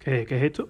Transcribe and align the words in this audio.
¿Qué, 0.00 0.22
es 0.22 0.42
esto? 0.42 0.66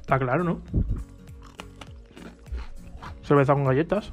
Está 0.00 0.18
claro, 0.20 0.44
¿no? 0.44 0.62
Cerveza 3.22 3.54
con 3.54 3.64
galletas. 3.64 4.12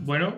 Bueno, 0.00 0.34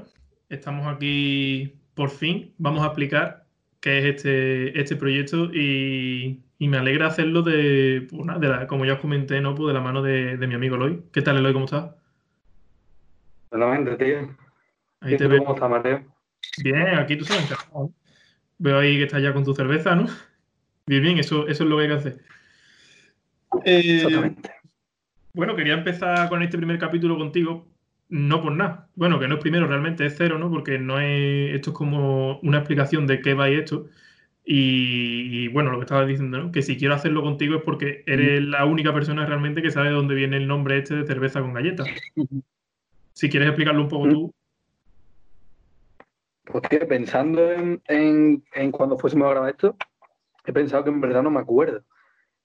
estamos 0.49 0.87
aquí 0.87 1.81
por 1.95 2.11
fin. 2.11 2.55
Vamos 2.57 2.85
a 2.85 2.87
explicar 2.87 3.46
qué 3.87 3.99
es 4.01 4.05
este, 4.17 4.81
este 4.81 4.97
proyecto 4.97 5.45
y, 5.55 6.43
y 6.59 6.67
me 6.67 6.77
alegra 6.77 7.07
hacerlo 7.07 7.43
de, 7.43 8.05
pues 8.11 8.27
nada, 8.27 8.41
de 8.41 8.49
la- 8.49 8.67
como 8.67 8.85
ya 8.85 8.95
os 8.95 8.99
comenté, 8.99 9.41
¿no? 9.41 9.55
Pues 9.55 9.69
de 9.69 9.75
la 9.75 9.81
mano 9.81 10.03
de, 10.03 10.37
de 10.37 10.47
mi 10.49 10.55
amigo 10.55 10.75
Eloy. 10.75 11.05
¿Qué 11.13 11.23
tal, 11.23 11.37
Eloy? 11.37 11.53
¿Cómo 11.53 11.67
estás? 11.67 11.95
Solamente, 13.49 13.95
tío. 14.05 14.37
Ahí 15.03 15.15
¿Y 15.15 15.17
te 15.17 15.29
veo. 15.29 15.39
cómo 15.39 15.55
estás, 15.55 15.71
Mateo? 15.71 16.05
Bien, 16.65 16.97
aquí 16.99 17.17
tú 17.17 17.25
sabes. 17.27 17.49
Veo 18.59 18.77
ahí 18.81 18.97
que 18.97 19.05
estás 19.05 19.23
ya 19.23 19.33
con 19.33 19.45
tu 19.45 19.55
cerveza, 19.55 19.95
¿no? 19.95 20.07
Bien, 20.87 21.03
bien, 21.05 21.19
eso, 21.19 21.47
eso 21.47 21.63
es 21.63 21.71
lo 21.71 21.77
que 21.77 21.83
hay 21.85 21.89
que 21.89 21.95
hacer. 21.95 22.19
Eh, 23.65 24.03
Exactamente. 24.03 24.51
Bueno, 25.33 25.55
quería 25.55 25.75
empezar 25.75 26.29
con 26.29 26.43
este 26.43 26.57
primer 26.57 26.79
capítulo 26.81 27.17
contigo, 27.17 27.69
no 28.09 28.43
por 28.43 28.53
nada. 28.53 28.89
Bueno, 28.95 29.19
que 29.19 29.29
no 29.29 29.37
es 29.37 29.41
primero, 29.41 29.67
realmente 29.67 30.07
es 30.07 30.15
cero, 30.17 30.39
¿no? 30.39 30.51
Porque 30.51 30.79
no 30.79 31.01
es. 31.01 31.55
Esto 31.55 31.71
es 31.71 31.77
como 31.77 32.39
una 32.41 32.59
explicación 32.59 33.07
de 33.07 33.21
qué 33.21 33.35
va 33.35 33.51
y 33.51 33.55
esto. 33.55 33.87
Y, 34.45 35.45
y, 35.45 35.49
bueno, 35.49 35.73
lo 35.73 35.79
que 35.79 35.85
estaba 35.85 36.07
diciendo, 36.07 36.39
¿no? 36.39 36.53
Que 36.53 36.63
si 36.63 36.77
quiero 36.77 36.95
hacerlo 36.95 37.23
contigo 37.23 37.57
es 37.57 37.63
porque 37.63 38.05
eres 38.07 38.43
la 38.43 38.65
única 38.65 38.95
persona 38.95 39.27
realmente 39.27 39.61
que 39.61 39.73
sabe 39.73 39.89
de 39.89 39.95
dónde 39.95 40.15
viene 40.15 40.37
el 40.37 40.47
nombre 40.47 40.79
este 40.79 40.95
de 40.95 41.07
cerveza 41.07 41.41
con 41.41 41.53
galletas. 41.53 41.89
Si 43.13 43.29
quieres 43.29 43.49
explicarlo 43.49 43.83
un 43.83 43.89
poco 43.89 44.09
tú. 44.09 44.35
Pues 46.45 46.63
pensando 46.87 47.51
en, 47.51 47.83
en, 47.89 48.45
en 48.55 48.71
cuando 48.71 48.97
fuésemos 48.97 49.27
a 49.27 49.31
grabar 49.31 49.51
esto, 49.51 49.77
he 50.45 50.53
pensado 50.53 50.85
que 50.85 50.91
en 50.91 51.01
verdad 51.01 51.25
no 51.25 51.31
me 51.31 51.41
acuerdo. 51.41 51.83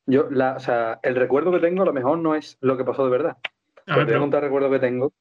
Yo, 0.08 0.28
la, 0.32 0.56
o 0.56 0.59
sea, 0.59 1.00
el 1.04 1.16
recuerdo 1.16 1.52
que 1.52 1.59
tengo 1.59 1.84
a 1.84 1.86
lo 1.86 1.94
mejor 1.94 2.17
no 2.17 2.34
es 2.34 2.58
lo 2.62 2.78
que 2.78 2.84
pasó 2.84 3.06
de 3.06 3.12
verdad. 3.12 3.38
A 3.86 3.98
ver, 3.98 4.06
te 4.08 4.14
voy 4.14 4.17
a 4.17 4.22
contar 4.22 4.44
el 4.44 4.50
recuerdo 4.50 4.72
que 4.72 4.80
tengo. 4.80 5.14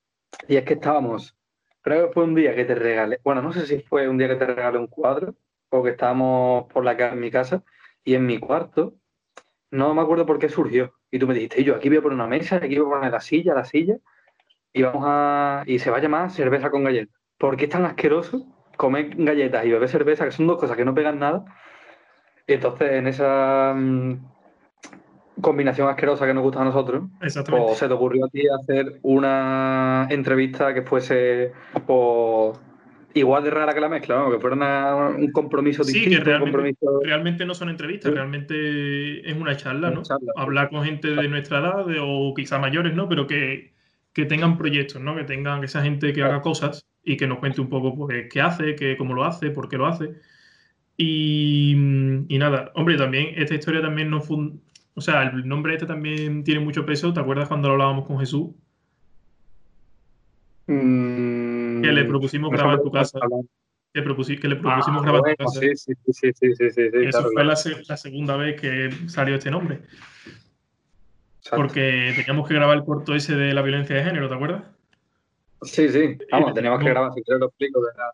Y 0.48 0.56
es 0.56 0.64
que 0.64 0.74
estábamos, 0.74 1.36
creo 1.82 2.08
que 2.08 2.12
fue 2.14 2.24
un 2.24 2.34
día 2.34 2.54
que 2.54 2.64
te 2.64 2.74
regalé, 2.74 3.20
bueno, 3.24 3.42
no 3.42 3.52
sé 3.52 3.66
si 3.66 3.80
fue 3.80 4.08
un 4.08 4.18
día 4.18 4.28
que 4.28 4.36
te 4.36 4.46
regalé 4.46 4.78
un 4.78 4.86
cuadro 4.86 5.34
o 5.70 5.82
que 5.82 5.90
estábamos 5.90 6.66
por 6.72 6.84
la 6.84 6.92
en 6.92 7.20
mi 7.20 7.30
casa 7.30 7.62
y 8.04 8.14
en 8.14 8.26
mi 8.26 8.38
cuarto, 8.38 8.94
no 9.70 9.94
me 9.94 10.02
acuerdo 10.02 10.26
por 10.26 10.38
qué 10.38 10.48
surgió. 10.48 10.94
Y 11.10 11.18
tú 11.18 11.26
me 11.26 11.34
dijiste, 11.34 11.60
"Y 11.60 11.64
yo 11.64 11.76
aquí 11.76 11.88
voy 11.88 11.98
a 11.98 12.02
poner 12.02 12.14
una 12.16 12.26
mesa, 12.26 12.56
aquí 12.56 12.78
voy 12.78 12.86
a 12.88 12.96
poner 12.96 13.12
la 13.12 13.20
silla, 13.20 13.54
la 13.54 13.64
silla, 13.64 13.96
y 14.72 14.82
vamos 14.82 15.02
a. 15.06 15.64
y 15.66 15.78
se 15.78 15.90
va 15.90 15.98
a 15.98 16.00
llamar 16.00 16.30
cerveza 16.30 16.70
con 16.70 16.84
galletas. 16.84 17.14
¿Por 17.38 17.56
qué 17.56 17.64
es 17.64 17.70
tan 17.70 17.84
asqueroso 17.84 18.46
comer 18.76 19.14
galletas 19.16 19.64
y 19.66 19.70
beber 19.70 19.88
cerveza, 19.88 20.24
que 20.24 20.32
son 20.32 20.46
dos 20.46 20.58
cosas 20.58 20.76
que 20.76 20.84
no 20.84 20.94
pegan 20.94 21.18
nada? 21.18 21.44
Entonces 22.46 22.92
en 22.92 23.06
esa 23.06 23.74
mm, 23.76 24.26
combinación 25.40 25.88
asquerosa 25.88 26.26
que 26.26 26.34
nos 26.34 26.42
gusta 26.42 26.60
a 26.62 26.64
nosotros, 26.64 27.04
Exactamente. 27.22 27.66
pues 27.68 27.78
se 27.78 27.88
te 27.88 27.94
ocurrió 27.94 28.24
a 28.26 28.28
ti 28.28 28.42
hacer 28.48 28.98
una 29.02 30.06
entrevista 30.10 30.72
que 30.74 30.82
fuese 30.82 31.52
pues, 31.86 32.58
igual 33.14 33.42
de 33.44 33.50
rara 33.50 33.74
que 33.74 33.80
la 33.80 33.88
mezcla, 33.88 34.16
¿no? 34.18 34.30
que 34.30 34.38
fuera 34.38 34.54
una- 34.56 35.08
un 35.08 35.32
compromiso 35.32 35.82
Sí, 35.84 35.92
que 35.92 35.98
distinto, 35.98 36.20
un 36.20 36.26
realmente, 36.26 36.52
compromiso. 36.52 37.00
realmente 37.04 37.44
no 37.46 37.54
son 37.54 37.68
entrevistas, 37.70 38.10
Sí. 38.10 38.14
realmente 38.16 39.28
es 39.30 39.36
una 39.36 39.56
charla, 39.56 39.88
Una 39.88 39.96
¿no? 39.96 40.02
charla, 40.02 40.32
sí. 40.34 40.40
Hablar 40.42 40.70
con 40.70 40.84
gente 40.84 41.08
de 41.10 41.28
nuestra 41.28 41.58
edad 41.58 41.86
de- 41.86 41.98
o 42.00 42.32
quizá 42.34 42.58
mayores, 42.58 42.94
¿no? 42.94 43.08
Pero 43.08 43.26
que, 43.26 43.72
que 44.12 44.26
tengan 44.26 44.56
proyectos, 44.58 45.00
¿no? 45.02 45.16
Que 45.16 45.24
tengan 45.24 45.62
esa 45.64 45.82
gente 45.82 46.12
que 46.12 46.22
haga 46.22 46.40
cosas 46.40 46.84
y 47.02 47.16
que 47.16 47.26
nos 47.26 47.38
cuente 47.38 47.60
un 47.60 47.68
poco 47.68 47.96
pues, 47.96 48.26
qué 48.30 48.40
hace, 48.40 48.74
qué, 48.76 48.96
cómo 48.96 49.14
lo 49.14 49.24
hace, 49.24 49.50
por 49.50 49.68
qué 49.68 49.76
lo 49.78 49.86
hace. 49.86 50.14
Y, 50.96 51.72
y 52.28 52.38
nada, 52.38 52.70
hombre, 52.74 52.96
también 52.96 53.28
esta 53.36 53.54
historia 53.54 53.80
también 53.80 54.10
no 54.10 54.20
fue... 54.20 54.36
O 55.00 55.02
sea, 55.02 55.22
el 55.22 55.48
nombre 55.48 55.72
este 55.72 55.86
también 55.86 56.44
tiene 56.44 56.60
mucho 56.60 56.84
peso. 56.84 57.10
¿Te 57.10 57.20
acuerdas 57.20 57.48
cuando 57.48 57.68
lo 57.68 57.72
hablábamos 57.72 58.06
con 58.06 58.18
Jesús? 58.20 58.50
Mm, 60.66 61.80
que 61.80 61.90
le 61.90 62.04
propusimos 62.04 62.50
grabar 62.50 62.82
tu 62.82 62.90
casa. 62.90 63.18
Que, 63.94 64.02
propusí, 64.02 64.36
que 64.36 64.46
le 64.46 64.56
ah, 64.56 64.60
propusimos 64.60 65.02
grabar 65.02 65.22
tu 65.22 65.42
casa. 65.42 65.58
Sí, 65.58 65.74
sí, 65.74 65.94
sí, 66.12 66.32
sí, 66.34 66.54
sí, 66.54 66.70
sí 66.70 66.82
Eso 67.06 67.30
fue. 67.32 67.42
La, 67.46 67.56
segunda 67.56 68.36
vez 68.36 68.60
que 68.60 68.90
salió 69.08 69.36
este 69.36 69.50
nombre. 69.50 69.80
Porque 71.50 72.12
teníamos 72.14 72.46
que 72.46 72.52
grabar 72.52 72.76
el 72.76 72.84
corto 72.84 73.14
ese 73.14 73.36
de 73.36 73.54
la 73.54 73.62
violencia 73.62 73.96
de 73.96 74.04
género, 74.04 74.28
¿te 74.28 74.34
acuerdas? 74.34 74.64
Sí, 75.62 75.88
sí. 75.88 75.98
Eh, 75.98 76.18
Vamos, 76.30 76.52
teníamos 76.52 76.78
que 76.80 76.90
grabar, 76.90 77.14
si 77.14 77.22
te 77.22 77.38
lo 77.38 77.46
explico, 77.46 77.80
de 77.80 77.86
¿verdad? 77.86 78.10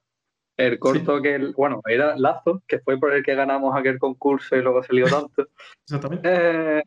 El 0.57 0.79
corto 0.79 1.21
que, 1.21 1.35
el- 1.35 1.53
bueno, 1.53 1.83
era 1.87 2.17
Lazo, 2.17 2.63
que 2.67 2.79
fue 2.79 2.99
por 2.99 3.13
el 3.13 3.23
que 3.23 3.35
ganamos 3.35 3.77
aquel 3.77 3.99
concurso 3.99 4.57
y 4.57 4.63
luego 4.63 4.83
se 4.83 4.95
lió 4.95 5.07
tanto. 5.07 5.49
Exactamente. 5.85 6.29
Eh, 6.33 6.83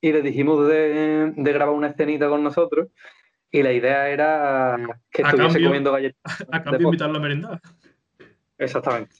y 0.00 0.12
le 0.12 0.22
dijimos 0.22 0.68
de, 0.68 1.32
de 1.34 1.52
grabar 1.52 1.74
una 1.74 1.88
escenita 1.88 2.28
con 2.28 2.42
nosotros 2.44 2.88
y 3.50 3.62
la 3.62 3.72
idea 3.72 4.10
era 4.10 4.76
que 5.10 5.22
A 5.22 5.26
estuviese 5.30 5.52
cambio- 5.54 5.68
comiendo 5.68 5.92
galletas. 5.92 6.46
A 6.52 6.62
cambio, 6.62 6.78
de 6.78 6.84
invitarlo 6.84 7.16
a 7.16 7.20
merendar. 7.20 7.60
Exactamente. 8.58 9.16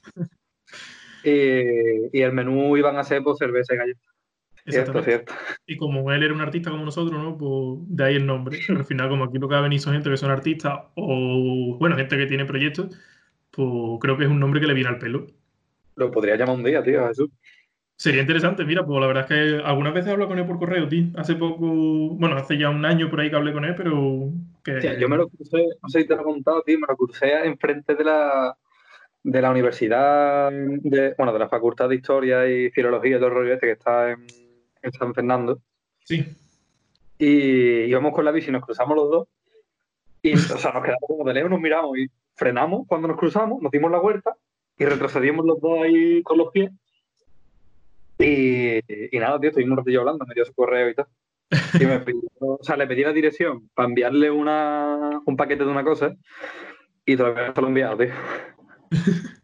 Y, 1.23 2.17
y 2.17 2.21
el 2.21 2.31
menú 2.31 2.77
iban 2.77 2.97
a 2.97 3.03
ser 3.03 3.23
pues, 3.23 3.37
cerveza 3.37 3.73
y 3.73 3.77
galletas. 3.77 4.03
Cierto, 4.67 5.01
cierto. 5.01 5.33
Y 5.65 5.77
como 5.77 6.11
él 6.11 6.21
era 6.21 6.33
un 6.33 6.41
artista 6.41 6.69
como 6.69 6.85
nosotros, 6.85 7.19
¿no? 7.19 7.37
Pues 7.37 7.79
de 7.95 8.03
ahí 8.03 8.15
el 8.17 8.25
nombre. 8.25 8.59
Al 8.69 8.85
final, 8.85 9.09
como 9.09 9.23
aquí 9.23 9.39
lo 9.39 9.47
que 9.49 9.53
va 9.55 9.59
a 9.59 9.63
venir 9.63 9.79
son 9.79 9.93
gente 9.93 10.09
que 10.11 10.17
son 10.17 10.29
artistas 10.29 10.79
o, 10.95 11.75
bueno, 11.79 11.95
gente 11.95 12.15
que 12.17 12.27
tiene 12.27 12.45
proyectos, 12.45 12.95
pues 13.59 13.99
creo 13.99 14.17
que 14.17 14.23
es 14.23 14.29
un 14.29 14.39
nombre 14.39 14.61
que 14.61 14.67
le 14.67 14.73
viene 14.73 14.89
al 14.89 14.99
pelo. 14.99 15.27
Lo 15.95 16.09
podría 16.11 16.37
llamar 16.37 16.55
un 16.55 16.63
día, 16.63 16.81
tío, 16.81 17.05
Jesús. 17.09 17.29
Sería 17.97 18.21
interesante, 18.21 18.63
mira, 18.63 18.85
pues 18.85 19.01
la 19.01 19.07
verdad 19.07 19.23
es 19.23 19.27
que 19.27 19.61
algunas 19.65 19.93
veces 19.93 20.13
hablo 20.13 20.29
con 20.29 20.39
él 20.39 20.45
por 20.45 20.59
correo, 20.59 20.87
tío. 20.87 21.07
Hace 21.17 21.35
poco, 21.35 21.65
bueno, 21.67 22.37
hace 22.37 22.57
ya 22.57 22.69
un 22.69 22.85
año 22.85 23.09
por 23.09 23.19
ahí 23.19 23.29
que 23.29 23.35
hablé 23.35 23.51
con 23.51 23.65
él, 23.65 23.75
pero 23.75 24.29
que... 24.63 24.97
Yo 24.97 25.09
me 25.09 25.17
lo 25.17 25.27
crucé, 25.27 25.65
no 25.83 25.89
sé 25.89 26.01
si 26.01 26.07
te 26.07 26.15
lo 26.15 26.21
he 26.21 26.23
contado, 26.23 26.61
tío, 26.61 26.79
me 26.79 26.87
lo 26.87 26.95
crucé 26.95 27.33
enfrente 27.43 27.95
de 27.95 28.03
la, 28.05 28.55
de 29.23 29.41
la 29.41 29.51
universidad, 29.51 30.49
de, 30.51 31.13
bueno, 31.17 31.33
de 31.33 31.39
la 31.39 31.49
Facultad 31.49 31.89
de 31.89 31.95
Historia 31.95 32.47
y 32.47 32.69
Filología 32.69 33.17
y 33.17 33.19
todo 33.19 33.27
el 33.27 33.33
rollo 33.33 33.53
este 33.55 33.65
que 33.65 33.73
está 33.73 34.11
en, 34.11 34.25
en 34.81 34.91
San 34.93 35.13
Fernando. 35.13 35.59
Sí, 36.05 36.25
Y 37.17 37.83
íbamos 37.83 38.13
con 38.13 38.23
la 38.23 38.31
bici, 38.31 38.51
nos 38.51 38.63
cruzamos 38.63 38.95
los 38.95 39.11
dos. 39.11 39.27
Y, 40.21 40.35
o 40.35 40.37
sea, 40.37 40.71
nos 40.71 40.83
quedamos 40.83 41.03
como 41.05 41.25
de 41.25 41.33
lejos, 41.33 41.51
nos 41.51 41.59
miramos 41.59 41.97
y 41.97 42.09
frenamos 42.39 42.87
cuando 42.87 43.07
nos 43.07 43.17
cruzamos, 43.17 43.61
nos 43.61 43.71
dimos 43.71 43.91
la 43.91 43.99
vuelta 43.99 44.33
y 44.77 44.85
retrocedimos 44.85 45.45
los 45.45 45.59
dos 45.61 45.79
ahí 45.83 46.23
con 46.23 46.37
los 46.37 46.51
pies. 46.51 46.71
Y, 48.17 48.79
y 49.15 49.19
nada, 49.19 49.39
tío, 49.39 49.49
estuvimos 49.49 49.71
un 49.73 49.77
ratillo 49.77 49.99
hablando, 49.99 50.25
me 50.25 50.33
dio 50.33 50.45
su 50.45 50.53
correo 50.53 50.89
y 50.89 50.95
tal. 50.95 51.05
Y 51.79 51.85
me 51.85 51.99
pidió, 51.99 52.21
o 52.39 52.59
sea, 52.61 52.75
le 52.77 52.85
pedí 52.87 53.03
la 53.03 53.13
dirección 53.13 53.69
para 53.73 53.87
enviarle 53.89 54.29
una, 54.31 55.21
un 55.25 55.35
paquete 55.37 55.65
de 55.65 55.71
una 55.71 55.83
cosa 55.83 56.15
y 57.05 57.15
todavía 57.17 57.47
no 57.47 57.53
se 57.55 57.61
lo 57.61 57.67
he 57.67 57.69
enviado, 57.69 57.97
tío. 57.97 58.09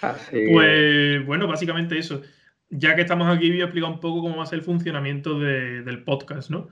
Así 0.00 0.44
Pues 0.52 1.24
bueno, 1.26 1.46
básicamente 1.46 1.98
eso. 1.98 2.22
Ya 2.68 2.94
que 2.94 3.02
estamos 3.02 3.28
aquí, 3.34 3.50
voy 3.50 3.60
a 3.60 3.64
explicar 3.64 3.90
un 3.90 4.00
poco 4.00 4.20
cómo 4.22 4.36
va 4.36 4.42
a 4.42 4.46
ser 4.46 4.58
el 4.58 4.64
funcionamiento 4.64 5.38
de- 5.38 5.82
del 5.82 6.04
podcast, 6.04 6.50
¿no? 6.50 6.68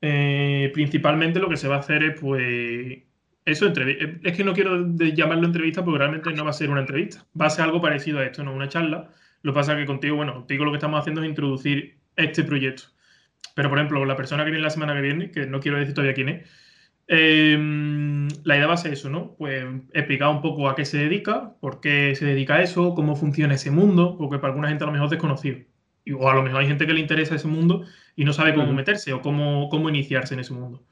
Eh, 0.00 0.70
principalmente 0.74 1.38
lo 1.38 1.48
que 1.48 1.56
se 1.56 1.68
va 1.68 1.76
a 1.76 1.80
hacer 1.80 2.02
es, 2.02 2.20
pues, 2.20 3.02
eso, 3.44 3.66
entrevi- 3.72 4.20
es 4.22 4.36
que 4.36 4.44
no 4.44 4.52
quiero 4.54 4.86
llamarlo 4.96 5.46
entrevista 5.46 5.84
porque 5.84 5.98
realmente 5.98 6.32
no 6.32 6.44
va 6.44 6.50
a 6.50 6.52
ser 6.52 6.70
una 6.70 6.80
entrevista. 6.80 7.26
Va 7.40 7.46
a 7.46 7.50
ser 7.50 7.64
algo 7.64 7.80
parecido 7.80 8.18
a 8.20 8.24
esto, 8.24 8.42
¿no? 8.44 8.52
Una 8.54 8.68
charla. 8.68 9.10
Lo 9.42 9.52
que 9.52 9.56
pasa 9.56 9.72
es 9.72 9.78
que 9.80 9.86
contigo, 9.86 10.16
bueno, 10.16 10.34
contigo 10.34 10.64
lo 10.64 10.70
que 10.72 10.76
estamos 10.78 11.00
haciendo 11.00 11.22
es 11.22 11.28
introducir 11.28 11.98
este 12.16 12.44
proyecto. 12.44 12.84
Pero, 13.54 13.68
por 13.68 13.78
ejemplo, 13.78 14.04
la 14.04 14.16
persona 14.16 14.44
que 14.44 14.50
viene 14.50 14.62
la 14.64 14.70
semana 14.70 14.94
que 14.94 15.00
viene, 15.02 15.30
que 15.30 15.46
no 15.46 15.60
quiero 15.60 15.78
decir 15.78 15.94
todavía 15.94 16.14
quién 16.14 16.28
es, 16.28 16.48
eh, 17.08 17.58
la 18.44 18.56
idea 18.56 18.66
va 18.66 18.74
a 18.74 18.76
ser 18.76 18.92
eso, 18.92 19.10
¿no? 19.10 19.34
Pues 19.36 19.64
explicar 19.92 20.28
un 20.28 20.40
poco 20.42 20.68
a 20.68 20.74
qué 20.76 20.84
se 20.84 20.98
dedica, 20.98 21.54
por 21.60 21.80
qué 21.80 22.14
se 22.14 22.24
dedica 22.26 22.54
a 22.56 22.62
eso, 22.62 22.94
cómo 22.94 23.16
funciona 23.16 23.54
ese 23.54 23.70
mundo, 23.70 24.16
porque 24.18 24.38
para 24.38 24.48
alguna 24.52 24.68
gente 24.68 24.84
a 24.84 24.86
lo 24.86 24.92
mejor 24.92 25.06
es 25.06 25.10
desconocido. 25.10 25.58
Y- 26.04 26.12
O 26.12 26.28
a 26.30 26.34
lo 26.34 26.42
mejor 26.42 26.60
hay 26.60 26.68
gente 26.68 26.86
que 26.86 26.92
le 26.94 27.00
interesa 27.00 27.34
ese 27.34 27.48
mundo 27.48 27.84
y 28.16 28.24
no 28.24 28.32
sabe 28.32 28.54
cómo 28.54 28.72
meterse 28.72 29.12
o 29.12 29.20
cómo, 29.22 29.68
cómo 29.68 29.88
iniciarse 29.88 30.34
en 30.34 30.40
ese 30.40 30.52
mundo. 30.54 30.84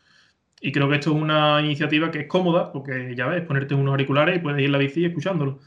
Y 0.60 0.72
creo 0.72 0.88
que 0.88 0.96
esto 0.96 1.10
es 1.10 1.16
una 1.16 1.60
iniciativa 1.60 2.10
que 2.10 2.20
es 2.20 2.26
cómoda, 2.26 2.70
porque 2.72 3.14
ya 3.16 3.26
ves, 3.26 3.42
ponerte 3.46 3.74
unos 3.74 3.92
auriculares 3.92 4.36
y 4.36 4.40
puedes 4.40 4.60
ir 4.60 4.66
en 4.66 4.72
la 4.72 4.78
bici 4.78 5.04
escuchándolo. 5.04 5.60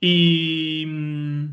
Y, 0.00 0.84
mm, 0.86 1.44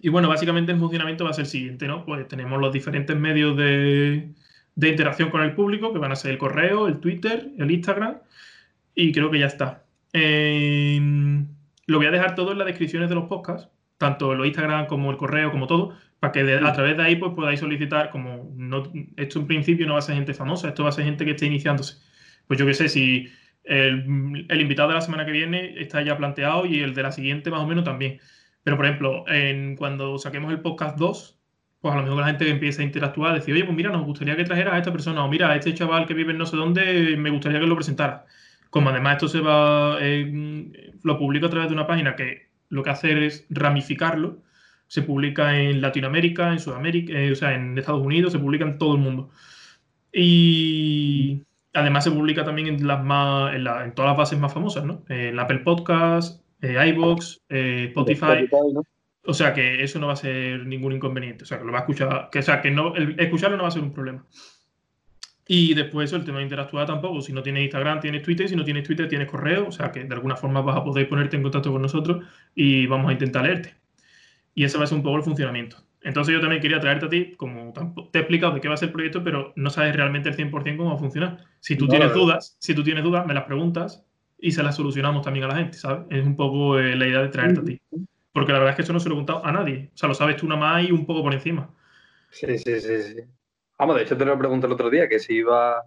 y 0.00 0.08
bueno, 0.08 0.28
básicamente 0.28 0.72
el 0.72 0.78
funcionamiento 0.78 1.24
va 1.24 1.30
a 1.30 1.34
ser 1.34 1.44
el 1.44 1.50
siguiente, 1.50 1.88
¿no? 1.88 2.04
Pues 2.04 2.26
tenemos 2.28 2.60
los 2.60 2.72
diferentes 2.72 3.16
medios 3.16 3.56
de, 3.56 4.32
de 4.76 4.88
interacción 4.88 5.30
con 5.30 5.42
el 5.42 5.54
público, 5.54 5.92
que 5.92 5.98
van 5.98 6.12
a 6.12 6.16
ser 6.16 6.30
el 6.30 6.38
correo, 6.38 6.86
el 6.86 7.00
Twitter, 7.00 7.50
el 7.58 7.70
Instagram, 7.70 8.18
y 8.94 9.12
creo 9.12 9.30
que 9.30 9.40
ya 9.40 9.46
está. 9.46 9.84
Eh, 10.12 11.00
lo 11.86 11.98
voy 11.98 12.06
a 12.06 12.10
dejar 12.10 12.34
todo 12.34 12.52
en 12.52 12.58
las 12.58 12.66
descripciones 12.66 13.08
de 13.08 13.16
los 13.16 13.24
podcasts, 13.24 13.68
tanto 13.98 14.34
los 14.34 14.46
Instagram 14.46 14.86
como 14.86 15.10
el 15.10 15.16
correo, 15.16 15.50
como 15.50 15.66
todo, 15.66 15.94
para 16.20 16.32
que 16.32 16.40
a 16.40 16.72
través 16.72 16.96
de 16.96 17.02
ahí 17.02 17.16
pues, 17.16 17.32
podáis 17.34 17.60
solicitar, 17.60 18.10
como 18.10 18.50
no, 18.56 18.84
esto 19.16 19.40
en 19.40 19.46
principio 19.46 19.86
no 19.86 19.94
va 19.94 19.98
a 20.00 20.02
ser 20.02 20.14
gente 20.16 20.34
famosa, 20.34 20.68
esto 20.68 20.84
va 20.84 20.88
a 20.88 20.92
ser 20.92 21.04
gente 21.04 21.24
que 21.24 21.32
esté 21.32 21.46
iniciándose. 21.46 21.98
Pues 22.46 22.58
yo 22.58 22.66
qué 22.66 22.74
sé, 22.74 22.88
si 22.88 23.28
el, 23.64 24.46
el, 24.48 24.60
invitado 24.60 24.88
de 24.88 24.94
la 24.94 25.00
semana 25.00 25.26
que 25.26 25.32
viene 25.32 25.74
está 25.80 26.02
ya 26.02 26.16
planteado 26.16 26.66
y 26.66 26.80
el 26.80 26.94
de 26.94 27.02
la 27.02 27.12
siguiente 27.12 27.50
más 27.50 27.60
o 27.60 27.66
menos 27.66 27.84
también. 27.84 28.20
Pero, 28.62 28.76
por 28.76 28.86
ejemplo, 28.86 29.24
en, 29.28 29.76
cuando 29.76 30.18
saquemos 30.18 30.50
el 30.52 30.60
podcast 30.60 30.98
2, 30.98 31.38
pues 31.80 31.94
a 31.94 31.96
lo 31.96 32.02
mejor 32.02 32.20
la 32.20 32.26
gente 32.26 32.50
empieza 32.50 32.82
a 32.82 32.84
interactuar, 32.84 33.34
decir, 33.34 33.54
oye, 33.54 33.64
pues 33.64 33.76
mira, 33.76 33.90
nos 33.90 34.04
gustaría 34.04 34.36
que 34.36 34.44
trajeras 34.44 34.74
a 34.74 34.78
esta 34.78 34.92
persona, 34.92 35.24
o 35.24 35.28
mira, 35.28 35.50
a 35.50 35.56
este 35.56 35.74
chaval 35.74 36.06
que 36.06 36.14
vive 36.14 36.32
en 36.32 36.38
no 36.38 36.46
sé 36.46 36.56
dónde, 36.56 37.16
me 37.16 37.30
gustaría 37.30 37.60
que 37.60 37.66
lo 37.66 37.76
presentara. 37.76 38.26
Como 38.70 38.90
además 38.90 39.14
esto 39.14 39.28
se 39.28 39.40
va, 39.40 39.98
lo 41.02 41.18
publico 41.18 41.46
a 41.46 41.50
través 41.50 41.68
de 41.68 41.74
una 41.74 41.86
página 41.86 42.16
que 42.16 42.47
lo 42.68 42.82
que 42.82 42.90
hace 42.90 43.26
es 43.26 43.46
ramificarlo, 43.50 44.42
se 44.86 45.02
publica 45.02 45.58
en 45.58 45.80
Latinoamérica, 45.80 46.52
en 46.52 46.58
Sudamérica, 46.58 47.12
eh, 47.12 47.32
o 47.32 47.34
sea, 47.34 47.54
en 47.54 47.76
Estados 47.78 48.04
Unidos, 48.04 48.32
se 48.32 48.38
publica 48.38 48.64
en 48.64 48.78
todo 48.78 48.94
el 48.94 49.00
mundo. 49.00 49.30
Y 50.12 51.44
además 51.74 52.04
se 52.04 52.10
publica 52.10 52.44
también 52.44 52.68
en, 52.68 52.86
las 52.86 53.04
más, 53.04 53.54
en, 53.54 53.64
todas 53.94 54.10
las 54.10 54.16
bases 54.16 54.38
más 54.38 54.52
famosas, 54.52 54.84
¿no? 54.84 55.04
En 55.08 55.38
Apple 55.38 55.58
Podcast, 55.58 56.42
eh, 56.62 56.76
iBox, 56.88 57.42
eh, 57.50 57.86
Spotify. 57.88 58.48
O 59.24 59.34
sea 59.34 59.52
que 59.52 59.82
eso 59.82 59.98
no 59.98 60.06
va 60.06 60.14
a 60.14 60.16
ser 60.16 60.66
ningún 60.66 60.92
inconveniente. 60.92 61.44
O 61.44 61.46
sea 61.46 61.58
que 61.58 61.64
lo 61.64 61.72
va 61.72 61.78
a 61.78 61.80
escuchar, 61.82 62.30
que, 62.32 62.38
o 62.38 62.42
sea 62.42 62.62
que 62.62 62.70
no, 62.70 62.94
escucharlo 62.96 63.58
no 63.58 63.64
va 63.64 63.68
a 63.68 63.72
ser 63.72 63.82
un 63.82 63.92
problema. 63.92 64.26
Y 65.50 65.72
después 65.72 66.12
el 66.12 66.24
tema 66.24 66.38
de 66.38 66.44
interactuar 66.44 66.86
tampoco. 66.86 67.22
Si 67.22 67.32
no 67.32 67.42
tienes 67.42 67.64
Instagram, 67.64 68.00
tienes 68.00 68.22
Twitter. 68.22 68.46
Si 68.46 68.54
no 68.54 68.64
tienes 68.64 68.84
Twitter, 68.84 69.08
tienes 69.08 69.28
correo. 69.28 69.66
O 69.66 69.72
sea 69.72 69.90
que 69.90 70.04
de 70.04 70.14
alguna 70.14 70.36
forma 70.36 70.60
vas 70.60 70.76
a 70.76 70.84
poder 70.84 71.08
ponerte 71.08 71.36
en 71.36 71.42
contacto 71.42 71.72
con 71.72 71.80
nosotros 71.80 72.22
y 72.54 72.86
vamos 72.86 73.08
a 73.08 73.12
intentar 73.12 73.44
leerte. 73.44 73.74
Y 74.54 74.64
ese 74.64 74.76
va 74.76 74.84
a 74.84 74.86
ser 74.86 74.98
un 74.98 75.02
poco 75.02 75.16
el 75.16 75.22
funcionamiento. 75.22 75.78
Entonces 76.02 76.34
yo 76.34 76.40
también 76.40 76.60
quería 76.60 76.78
traerte 76.80 77.06
a 77.06 77.08
ti, 77.08 77.34
como 77.36 77.72
te 78.12 78.18
he 78.18 78.20
explicado 78.20 78.52
de 78.52 78.60
qué 78.60 78.68
va 78.68 78.74
a 78.74 78.76
ser 78.76 78.88
el 78.88 78.92
proyecto, 78.92 79.24
pero 79.24 79.54
no 79.56 79.70
sabes 79.70 79.96
realmente 79.96 80.28
el 80.28 80.36
100% 80.36 80.76
cómo 80.76 80.90
va 80.90 80.96
a 80.96 80.98
funcionar. 80.98 81.38
Si 81.60 81.76
tú 81.76 81.88
tienes 81.88 82.12
dudas, 82.12 82.56
si 82.60 82.74
tú 82.74 82.84
tienes 82.84 83.02
dudas, 83.02 83.26
me 83.26 83.32
las 83.32 83.44
preguntas 83.44 84.04
y 84.38 84.52
se 84.52 84.62
las 84.62 84.76
solucionamos 84.76 85.24
también 85.24 85.46
a 85.46 85.48
la 85.48 85.56
gente, 85.56 85.78
¿sabes? 85.78 86.06
Es 86.10 86.26
un 86.26 86.36
poco 86.36 86.78
eh, 86.78 86.94
la 86.94 87.06
idea 87.06 87.22
de 87.22 87.28
traerte 87.28 87.60
a 87.60 87.64
ti. 87.64 87.80
Porque 88.32 88.52
la 88.52 88.58
verdad 88.58 88.72
es 88.72 88.76
que 88.76 88.82
eso 88.82 88.92
no 88.92 89.00
se 89.00 89.08
lo 89.08 89.14
he 89.14 89.18
contado 89.18 89.44
a 89.44 89.50
nadie. 89.50 89.90
O 89.94 89.96
sea, 89.96 90.08
lo 90.08 90.14
sabes 90.14 90.36
tú 90.36 90.46
nada 90.46 90.60
más 90.60 90.84
y 90.86 90.92
un 90.92 91.06
poco 91.06 91.22
por 91.22 91.32
encima. 91.32 91.70
Sí, 92.30 92.46
sí, 92.58 92.80
sí, 92.80 93.02
sí. 93.02 93.37
Vamos, 93.78 93.96
de 93.96 94.02
hecho 94.02 94.16
te 94.16 94.24
lo 94.24 94.38
pregunté 94.38 94.66
el 94.66 94.72
otro 94.72 94.90
día, 94.90 95.08
que 95.08 95.18
si 95.18 95.36
iba 95.36 95.82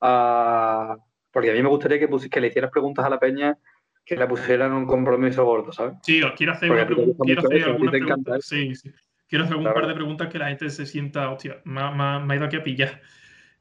a... 0.00 0.96
Porque 1.30 1.50
a 1.50 1.54
mí 1.54 1.62
me 1.62 1.68
gustaría 1.68 1.98
que, 1.98 2.08
que 2.30 2.40
le 2.40 2.48
hicieras 2.48 2.70
preguntas 2.70 3.04
a 3.04 3.10
la 3.10 3.18
peña 3.18 3.56
que 4.04 4.16
le 4.16 4.26
pusieran 4.26 4.72
un 4.72 4.86
compromiso 4.86 5.44
gordo, 5.44 5.70
¿sabes? 5.70 5.94
Sí, 6.02 6.22
quiero 6.36 6.52
hacer, 6.52 6.70
una 6.70 6.86
quiero 6.86 7.40
hacer 7.42 7.64
alguna 7.64 7.90
pregunta. 7.90 8.40
Sí, 8.40 8.74
sí. 8.74 8.90
Quiero 9.28 9.44
hacer 9.44 9.56
un 9.58 9.64
par 9.64 9.86
de 9.86 9.94
preguntas 9.94 10.28
que 10.28 10.38
la 10.38 10.48
gente 10.48 10.70
se 10.70 10.86
sienta, 10.86 11.30
hostia, 11.30 11.60
me, 11.64 11.82
ha 11.82 12.34
ido 12.34 12.46
aquí 12.46 12.56
a 12.56 12.64
pillar. 12.64 13.02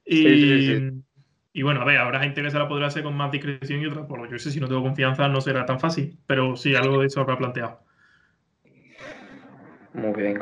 Y, 0.06 0.24
sí. 0.24 1.04
Y 1.58 1.64
bueno, 1.64 1.82
a 1.82 1.86
ver, 1.86 1.98
habrá 1.98 2.20
gente 2.20 2.42
que 2.42 2.52
se 2.52 2.58
la 2.60 2.68
podrá 2.68 2.86
hacer 2.86 3.02
con 3.02 3.16
más 3.16 3.32
discreción 3.32 3.82
y 3.82 3.88
otra, 3.88 4.08
por 4.08 4.20
lo 4.20 4.30
yo 4.30 4.38
sé, 4.38 4.52
si 4.52 4.60
no 4.60 4.68
tengo 4.68 4.84
confianza 4.84 5.28
no 5.28 5.42
será 5.42 5.66
tan 5.66 5.80
fácil, 5.80 6.16
pero 6.28 6.56
sí, 6.56 6.76
algo 6.76 7.02
de 7.02 7.08
eso 7.08 7.20
habrá 7.20 7.36
planteado. 7.36 7.80
Muy 9.94 10.14
bien, 10.14 10.40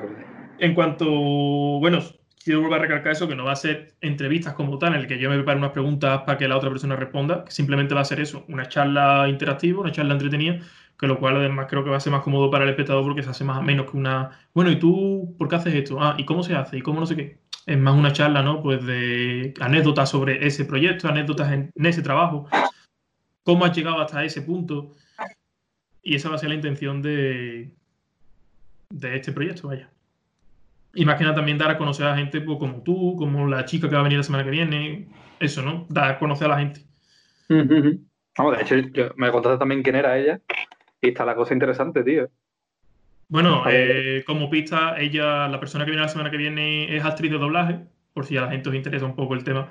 En 0.59 0.75
cuanto, 0.75 1.09
bueno, 1.09 1.99
quiero 2.45 2.61
volver 2.61 2.79
a 2.79 2.81
recalcar 2.83 3.11
eso, 3.11 3.27
que 3.27 3.35
no 3.35 3.43
va 3.43 3.53
a 3.53 3.55
ser 3.55 3.95
entrevistas 4.01 4.53
como 4.53 4.77
tal, 4.77 4.93
en 4.93 5.01
el 5.01 5.07
que 5.07 5.17
yo 5.17 5.29
me 5.29 5.35
prepare 5.35 5.57
unas 5.57 5.71
preguntas 5.71 6.21
para 6.21 6.37
que 6.37 6.47
la 6.47 6.55
otra 6.55 6.69
persona 6.69 6.95
responda, 6.95 7.43
que 7.43 7.51
simplemente 7.51 7.95
va 7.95 8.01
a 8.01 8.05
ser 8.05 8.19
eso, 8.19 8.45
una 8.47 8.69
charla 8.69 9.27
interactiva, 9.27 9.81
una 9.81 9.91
charla 9.91 10.13
entretenida, 10.13 10.59
que 10.97 11.07
lo 11.07 11.19
cual 11.19 11.37
además 11.37 11.65
creo 11.67 11.83
que 11.83 11.89
va 11.89 11.97
a 11.97 11.99
ser 11.99 12.13
más 12.13 12.21
cómodo 12.21 12.51
para 12.51 12.63
el 12.63 12.69
espectador 12.69 13.03
porque 13.03 13.23
se 13.23 13.31
hace 13.31 13.43
más 13.43 13.61
menos 13.63 13.89
que 13.89 13.97
una, 13.97 14.29
bueno, 14.53 14.71
¿y 14.71 14.77
tú 14.77 15.35
por 15.39 15.49
qué 15.49 15.55
haces 15.55 15.73
esto? 15.73 15.97
Ah, 15.99 16.15
¿y 16.17 16.25
cómo 16.25 16.43
se 16.43 16.55
hace? 16.55 16.77
¿Y 16.77 16.81
cómo 16.81 16.99
no 16.99 17.07
sé 17.07 17.15
qué? 17.15 17.39
es 17.65 17.77
más 17.79 17.97
una 17.97 18.13
charla, 18.13 18.43
¿no? 18.43 18.61
Pues 18.61 18.85
de 18.85 19.53
anécdotas 19.59 20.09
sobre 20.09 20.45
ese 20.45 20.65
proyecto, 20.65 21.07
anécdotas 21.07 21.51
en, 21.51 21.71
ese 21.75 22.03
trabajo, 22.03 22.47
cómo 23.43 23.65
has 23.65 23.75
llegado 23.75 23.99
hasta 23.99 24.23
ese 24.23 24.43
punto. 24.43 24.91
Y 26.03 26.15
esa 26.15 26.29
va 26.29 26.35
a 26.35 26.37
ser 26.37 26.49
la 26.49 26.55
intención 26.55 27.01
de, 27.01 27.71
de 28.91 29.15
este 29.15 29.31
proyecto, 29.31 29.67
vaya. 29.67 29.89
Y 30.95 31.05
más 31.05 31.17
que 31.17 31.23
nada 31.23 31.35
también 31.35 31.57
dar 31.57 31.69
a 31.69 31.77
conocer 31.77 32.05
a 32.05 32.11
la 32.11 32.17
gente 32.17 32.41
pues, 32.41 32.57
como 32.57 32.81
tú, 32.81 33.15
como 33.17 33.47
la 33.47 33.65
chica 33.65 33.87
que 33.87 33.95
va 33.95 34.01
a 34.01 34.03
venir 34.03 34.17
la 34.17 34.23
semana 34.23 34.43
que 34.43 34.49
viene. 34.49 35.07
Eso, 35.39 35.61
¿no? 35.61 35.85
Dar 35.89 36.11
a 36.11 36.19
conocer 36.19 36.47
a 36.47 36.55
la 36.55 36.59
gente. 36.59 36.81
Vamos, 38.37 38.57
de 38.57 38.63
hecho, 38.63 39.13
me 39.17 39.31
contaste 39.31 39.59
también 39.59 39.83
quién 39.83 39.95
era 39.95 40.17
ella. 40.17 40.39
Y 41.01 41.09
está 41.09 41.25
la 41.25 41.35
cosa 41.35 41.53
interesante, 41.53 42.03
tío. 42.03 42.29
Bueno, 43.27 43.63
eh, 43.67 44.23
como 44.25 44.49
pista, 44.49 44.97
ella, 44.99 45.47
la 45.47 45.59
persona 45.59 45.83
que 45.83 45.91
viene 45.91 46.03
la 46.03 46.09
semana 46.09 46.31
que 46.31 46.37
viene 46.37 46.95
es 46.95 47.03
actriz 47.03 47.31
de 47.31 47.37
doblaje, 47.37 47.79
por 48.13 48.25
si 48.25 48.37
a 48.37 48.41
la 48.41 48.51
gente 48.51 48.69
os 48.69 48.75
interesa 48.75 49.05
un 49.05 49.15
poco 49.15 49.33
el 49.33 49.43
tema, 49.43 49.69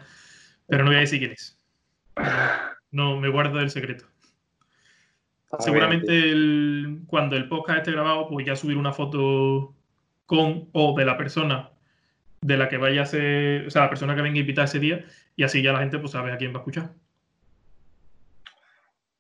pero 0.67 0.83
no 0.83 0.91
voy 0.91 0.97
a 0.97 1.01
decir 1.01 1.21
quién 1.21 1.33
es. 1.33 1.59
No, 2.91 3.19
me 3.19 3.29
guardo 3.29 3.61
el 3.61 3.71
secreto. 3.71 4.07
Seguramente 5.61 6.33
cuando 7.07 7.37
el 7.37 7.49
podcast 7.49 7.79
esté 7.79 7.93
grabado, 7.93 8.29
pues 8.29 8.45
ya 8.45 8.57
subir 8.57 8.77
una 8.77 8.93
foto 8.93 9.75
con 10.27 10.69
o 10.73 10.95
de 10.97 11.05
la 11.05 11.17
persona 11.17 11.71
de 12.41 12.57
la 12.59 12.69
que 12.69 12.77
vaya 12.77 13.03
a 13.03 13.07
ser, 13.07 13.67
o 13.67 13.71
sea, 13.71 13.83
la 13.83 13.89
persona 13.89 14.15
que 14.15 14.23
venga 14.23 14.37
a 14.37 14.41
invitar 14.41 14.67
ese 14.67 14.79
día, 14.79 15.05
y 15.35 15.45
así 15.45 15.63
ya 15.63 15.73
la 15.73 15.79
gente 15.81 15.99
pues 15.99 16.13
sabe 16.13 16.33
a 16.33 16.37
quién 16.37 16.53
va 16.53 16.57
a 16.57 16.61
escuchar. 16.61 16.91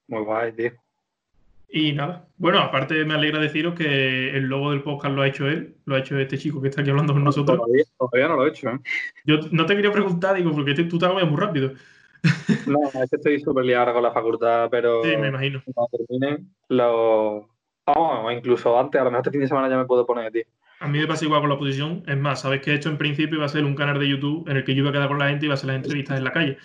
Muy 0.09 0.23
guay, 0.23 0.53
tío. 0.53 0.73
Y 1.69 1.93
nada, 1.93 2.29
bueno, 2.37 2.61
aparte 2.61 3.05
me 3.05 3.15
alegra 3.15 3.41
deciros 3.41 3.75
que 3.75 4.31
el 4.31 4.45
logo 4.45 4.71
del 4.71 4.83
podcast 4.83 5.15
lo 5.15 5.23
ha 5.23 5.27
hecho 5.27 5.49
él, 5.49 5.75
lo 5.87 5.97
ha 5.97 5.99
hecho 5.99 6.17
este 6.19 6.39
chico 6.39 6.62
que 6.62 6.69
está 6.69 6.83
aquí 6.83 6.91
hablando 6.91 7.15
con 7.15 7.25
nosotros. 7.25 7.59
Todavía, 7.99 8.29
no 8.29 8.37
lo 8.37 8.47
he 8.47 8.51
hecho, 8.51 8.69
¿eh? 8.69 8.79
Yo 9.25 9.39
no 9.51 9.67
te 9.67 9.75
quería 9.75 9.91
preguntar, 9.91 10.37
digo, 10.37 10.53
porque 10.53 10.75
tú 10.75 10.99
te 10.99 11.09
muy 11.09 11.41
rápido. 11.41 11.73
No, 12.67 12.79
es 13.03 13.11
que 13.11 13.17
estoy 13.17 13.41
súper 13.41 13.65
liado 13.67 13.93
con 13.93 14.03
la 14.03 14.12
facultad, 14.12 14.69
pero. 14.71 15.03
Sí, 15.03 15.17
me 15.17 15.29
imagino. 15.29 15.62
Cuando 15.75 15.99
termine, 15.99 16.47
lo. 16.69 17.49
Vamos, 17.87 18.33
incluso 18.33 18.79
antes, 18.79 18.99
a 18.99 19.05
lo 19.05 19.11
mejor 19.11 19.27
este 19.27 19.33
fin 19.33 19.41
de 19.41 19.49
semana 19.49 19.69
ya 19.69 19.77
me 19.77 19.85
puedo 19.85 20.06
poner, 20.06 20.33
tío. 20.33 20.45
A 20.84 20.86
mí 20.86 20.98
me 20.98 21.06
pasa 21.06 21.25
igual 21.25 21.40
con 21.40 21.48
la 21.48 21.56
posición. 21.56 22.02
Es 22.06 22.19
más, 22.19 22.42
sabes 22.42 22.60
que 22.60 22.70
he 22.70 22.75
hecho 22.75 22.90
en 22.90 22.98
principio 22.98 23.36
iba 23.36 23.46
a 23.46 23.48
ser 23.48 23.64
un 23.64 23.75
canal 23.75 23.98
de 23.98 24.06
YouTube 24.06 24.46
en 24.50 24.58
el 24.58 24.64
que 24.64 24.75
yo 24.75 24.81
iba 24.81 24.90
a 24.90 24.92
quedar 24.92 25.08
con 25.08 25.19
la 25.19 25.31
gente 25.31 25.46
y 25.46 25.46
iba 25.46 25.54
a 25.54 25.56
hacer 25.56 25.69
las 25.69 25.76
entrevistas 25.76 26.19
en 26.19 26.25
la 26.25 26.31
calle. 26.31 26.58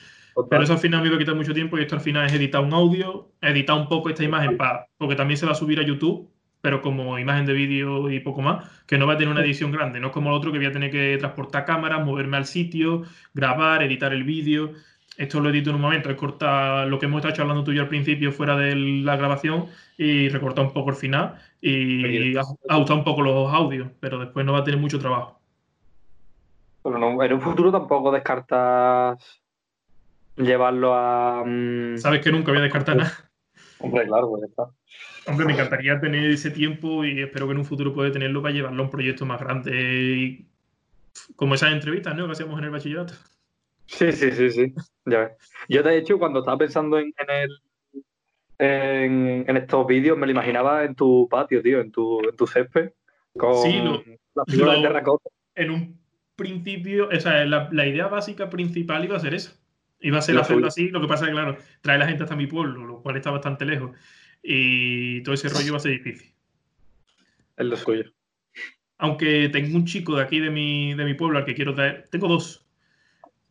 Pero 0.50 0.62
eso 0.62 0.74
al 0.74 0.80
final 0.80 1.02
me 1.02 1.08
iba 1.08 1.16
a 1.16 1.20
quitar 1.20 1.36
mucho 1.36 1.54
tiempo 1.54 1.78
y 1.78 1.84
esto 1.84 1.96
al 1.96 2.02
final 2.02 2.26
es 2.26 2.34
editar 2.34 2.62
un 2.62 2.74
audio, 2.74 3.32
editar 3.42 3.78
un 3.78 3.88
poco 3.88 4.10
esta 4.10 4.26
imagen, 4.26 4.58
para, 4.58 4.88
porque 4.98 5.16
también 5.16 5.38
se 5.38 5.46
va 5.46 5.54
a 5.54 5.56
subir 5.56 5.80
a 5.80 5.84
YouTube, 5.84 6.30
pero 6.60 6.82
como 6.82 7.18
imagen 7.18 7.46
de 7.46 7.54
vídeo 7.54 8.10
y 8.10 8.20
poco 8.20 8.42
más, 8.42 8.70
que 8.86 8.98
no 8.98 9.08
va 9.08 9.14
a 9.14 9.18
tener 9.18 9.32
una 9.32 9.42
edición 9.42 9.72
grande. 9.72 10.02
No 10.02 10.08
es 10.08 10.14
como 10.14 10.32
el 10.32 10.36
otro 10.36 10.52
que 10.52 10.58
voy 10.58 10.68
a 10.68 10.74
tener 10.74 10.92
que 10.92 11.16
transportar 11.18 11.64
cámaras, 11.64 12.06
moverme 12.06 12.36
al 12.36 12.46
sitio, 12.46 13.04
grabar, 13.34 13.84
editar 13.84 14.12
el 14.12 14.26
vídeo. 14.26 14.74
Esto 15.20 15.42
lo 15.42 15.50
edito 15.50 15.72
en 15.72 15.76
un 15.76 15.82
momento, 15.82 16.10
es 16.10 16.16
cortar 16.16 16.88
lo 16.88 16.98
que 16.98 17.06
hemos 17.06 17.26
estado 17.26 17.42
hablando 17.42 17.66
tú 17.66 17.74
y 17.74 17.76
yo 17.76 17.82
al 17.82 17.90
principio 17.90 18.32
fuera 18.32 18.56
de 18.56 18.74
la 18.74 19.18
grabación 19.18 19.66
y 19.98 20.30
recortar 20.30 20.64
un 20.64 20.72
poco 20.72 20.92
el 20.92 20.96
final 20.96 21.36
y, 21.60 22.38
ajustar 22.38 22.96
un 22.96 23.04
poco 23.04 23.22
los 23.22 23.54
audios, 23.54 23.90
pero 24.00 24.18
después 24.18 24.46
no 24.46 24.54
va 24.54 24.60
a 24.60 24.64
tener 24.64 24.80
mucho 24.80 24.98
trabajo. 24.98 25.38
Pero 26.82 27.22
en 27.22 27.34
un 27.34 27.42
futuro 27.42 27.70
tampoco 27.70 28.14
descartas 28.14 29.42
llevarlo 30.38 30.94
a. 30.94 31.44
Mm, 31.46 31.98
Sabes 31.98 32.22
que 32.22 32.32
nunca 32.32 32.52
voy 32.52 32.60
a 32.60 32.64
descartar 32.64 32.96
nada. 32.96 33.12
Hombre, 33.80 34.08
claro, 34.08 34.30
pues 34.30 34.44
está. 34.44 34.70
Hombre, 35.28 35.48
me 35.48 35.52
encantaría 35.52 36.00
tener 36.00 36.32
ese 36.32 36.50
tiempo 36.50 37.04
y 37.04 37.22
espero 37.22 37.46
que 37.46 37.52
en 37.52 37.60
un 37.60 37.66
futuro 37.66 37.94
pueda 37.94 38.10
tenerlo 38.10 38.42
para 38.42 38.54
llevarlo 38.54 38.82
a 38.82 38.86
un 38.86 38.90
proyecto 38.90 39.26
más 39.26 39.42
grande. 39.42 40.46
Como 41.36 41.56
esas 41.56 41.74
entrevistas, 41.74 42.16
¿no? 42.16 42.26
Que 42.26 42.32
hacíamos 42.32 42.58
en 42.58 42.64
el 42.64 42.72
bachillerato. 42.72 43.16
Sí, 43.90 44.12
sí, 44.12 44.32
sí, 44.32 44.52
sí. 44.52 44.74
Ya 45.06 45.20
ves. 45.20 45.32
Yo, 45.68 45.84
de 45.84 45.98
hecho, 45.98 46.20
cuando 46.20 46.40
estaba 46.40 46.58
pensando 46.58 47.00
en, 47.00 47.14
el. 47.28 47.50
En, 48.60 49.58
estos 49.58 49.88
vídeos, 49.88 50.18
me 50.18 50.28
lo 50.28 50.32
imaginaba 50.32 50.84
en 50.84 50.96
tu 50.96 51.28
patio, 51.30 51.62
tío, 51.62 51.82
en 51.82 51.92
tu, 51.92 52.20
en 52.28 52.36
tu 52.36 52.46
césped. 52.46 52.92
Con 53.36 53.56
sí, 53.64 53.82
la 54.36 54.44
figura 54.48 54.74
de 54.76 54.82
terracota. 54.82 55.30
En 55.56 55.72
un 55.72 56.00
principio, 56.36 57.10
o 57.10 57.20
sea, 57.20 57.46
la, 57.46 57.70
la 57.72 57.88
idea 57.88 58.08
básica 58.08 58.50
principal 58.50 59.04
iba 59.04 59.18
a 59.18 59.20
ser 59.20 59.34
esa 59.34 59.60
Iba 60.02 60.20
a 60.20 60.22
ser 60.22 60.38
hacerlo 60.38 60.68
así, 60.68 60.90
lo 60.90 61.02
que 61.02 61.08
pasa 61.08 61.26
es 61.26 61.30
que, 61.30 61.34
claro, 61.34 61.58
trae 61.82 61.98
la 61.98 62.08
gente 62.08 62.24
hasta 62.24 62.36
mi 62.36 62.48
pueblo, 62.48 62.86
lo 62.86 63.02
cual 63.02 63.18
está 63.18 63.32
bastante 63.32 63.66
lejos. 63.66 63.92
Y 64.42 65.22
todo 65.24 65.36
ese 65.36 65.50
rollo 65.50 65.74
va 65.74 65.78
a 65.78 65.82
ser 65.82 65.92
difícil. 65.92 66.34
Es 67.58 67.66
lo 67.66 67.76
suyo. 67.76 68.06
Aunque 68.98 69.50
tengo 69.50 69.76
un 69.76 69.86
chico 69.86 70.16
de 70.16 70.24
aquí 70.24 70.40
de 70.40 70.50
mi, 70.50 70.94
de 70.94 71.04
mi 71.04 71.16
pueblo 71.16 71.38
al 71.38 71.46
que 71.46 71.54
quiero 71.54 71.76
traer. 71.76 72.08
Tengo 72.10 72.30
dos. 72.30 72.66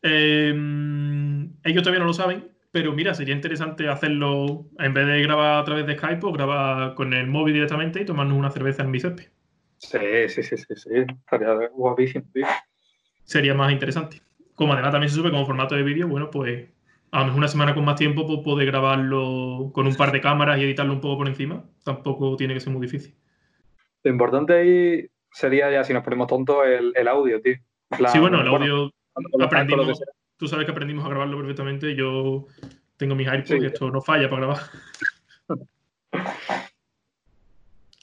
Em, 0.02 1.52
ellos 1.64 1.82
todavía 1.82 2.00
no 2.00 2.06
lo 2.06 2.12
saben, 2.12 2.48
pero 2.70 2.92
mira, 2.92 3.14
sería 3.14 3.34
interesante 3.34 3.88
hacerlo 3.88 4.66
en 4.78 4.94
vez 4.94 5.06
de 5.06 5.22
grabar 5.22 5.60
a 5.60 5.64
través 5.64 5.86
de 5.86 5.96
Skype 5.96 6.26
o 6.26 6.32
grabar 6.32 6.94
con 6.94 7.14
el 7.14 7.26
móvil 7.26 7.54
directamente 7.54 8.00
y 8.00 8.04
tomarnos 8.04 8.38
una 8.38 8.50
cerveza 8.50 8.82
en 8.82 8.90
mi 8.90 9.00
césped. 9.00 9.28
Sí, 9.78 10.28
sí, 10.28 10.42
sí, 10.42 10.56
sí, 10.56 10.74
sí. 10.74 10.90
Estaría 11.24 11.54
guapísimo, 11.72 12.24
Sería 13.24 13.54
más 13.54 13.72
interesante 13.72 14.22
como 14.58 14.72
además 14.72 14.90
también 14.90 15.08
se 15.08 15.14
sube 15.14 15.30
como 15.30 15.46
formato 15.46 15.76
de 15.76 15.84
vídeo, 15.84 16.08
bueno, 16.08 16.32
pues 16.32 16.68
a 17.12 17.20
lo 17.20 17.26
mejor 17.26 17.38
una 17.38 17.48
semana 17.48 17.74
con 17.74 17.84
más 17.84 17.94
tiempo 17.94 18.26
pues, 18.26 18.40
puede 18.42 18.66
grabarlo 18.66 19.70
con 19.72 19.86
un 19.86 19.94
par 19.94 20.10
de 20.10 20.20
cámaras 20.20 20.58
y 20.58 20.64
editarlo 20.64 20.92
un 20.92 21.00
poco 21.00 21.18
por 21.18 21.28
encima. 21.28 21.64
Tampoco 21.84 22.36
tiene 22.36 22.54
que 22.54 22.60
ser 22.60 22.72
muy 22.72 22.82
difícil. 22.82 23.14
Lo 24.02 24.10
importante 24.10 24.54
ahí 24.54 25.06
sería 25.30 25.70
ya, 25.70 25.84
si 25.84 25.92
nos 25.92 26.02
ponemos 26.02 26.26
tontos, 26.26 26.56
el, 26.66 27.08
audio, 27.08 27.40
tío. 27.40 27.54
sí, 28.12 28.18
bueno, 28.18 28.40
el 28.40 28.48
audio 28.48 28.90
aprendimos, 29.40 30.00
tú 30.36 30.48
sabes 30.48 30.64
que 30.64 30.72
aprendimos 30.72 31.04
a 31.04 31.08
grabarlo 31.08 31.38
perfectamente. 31.38 31.94
Yo 31.94 32.46
tengo 32.96 33.14
mis 33.14 33.28
AirPods 33.28 33.62
y 33.62 33.66
esto 33.66 33.90
no 33.90 34.00
falla 34.00 34.28
para 34.28 34.46
grabar. 34.46 34.62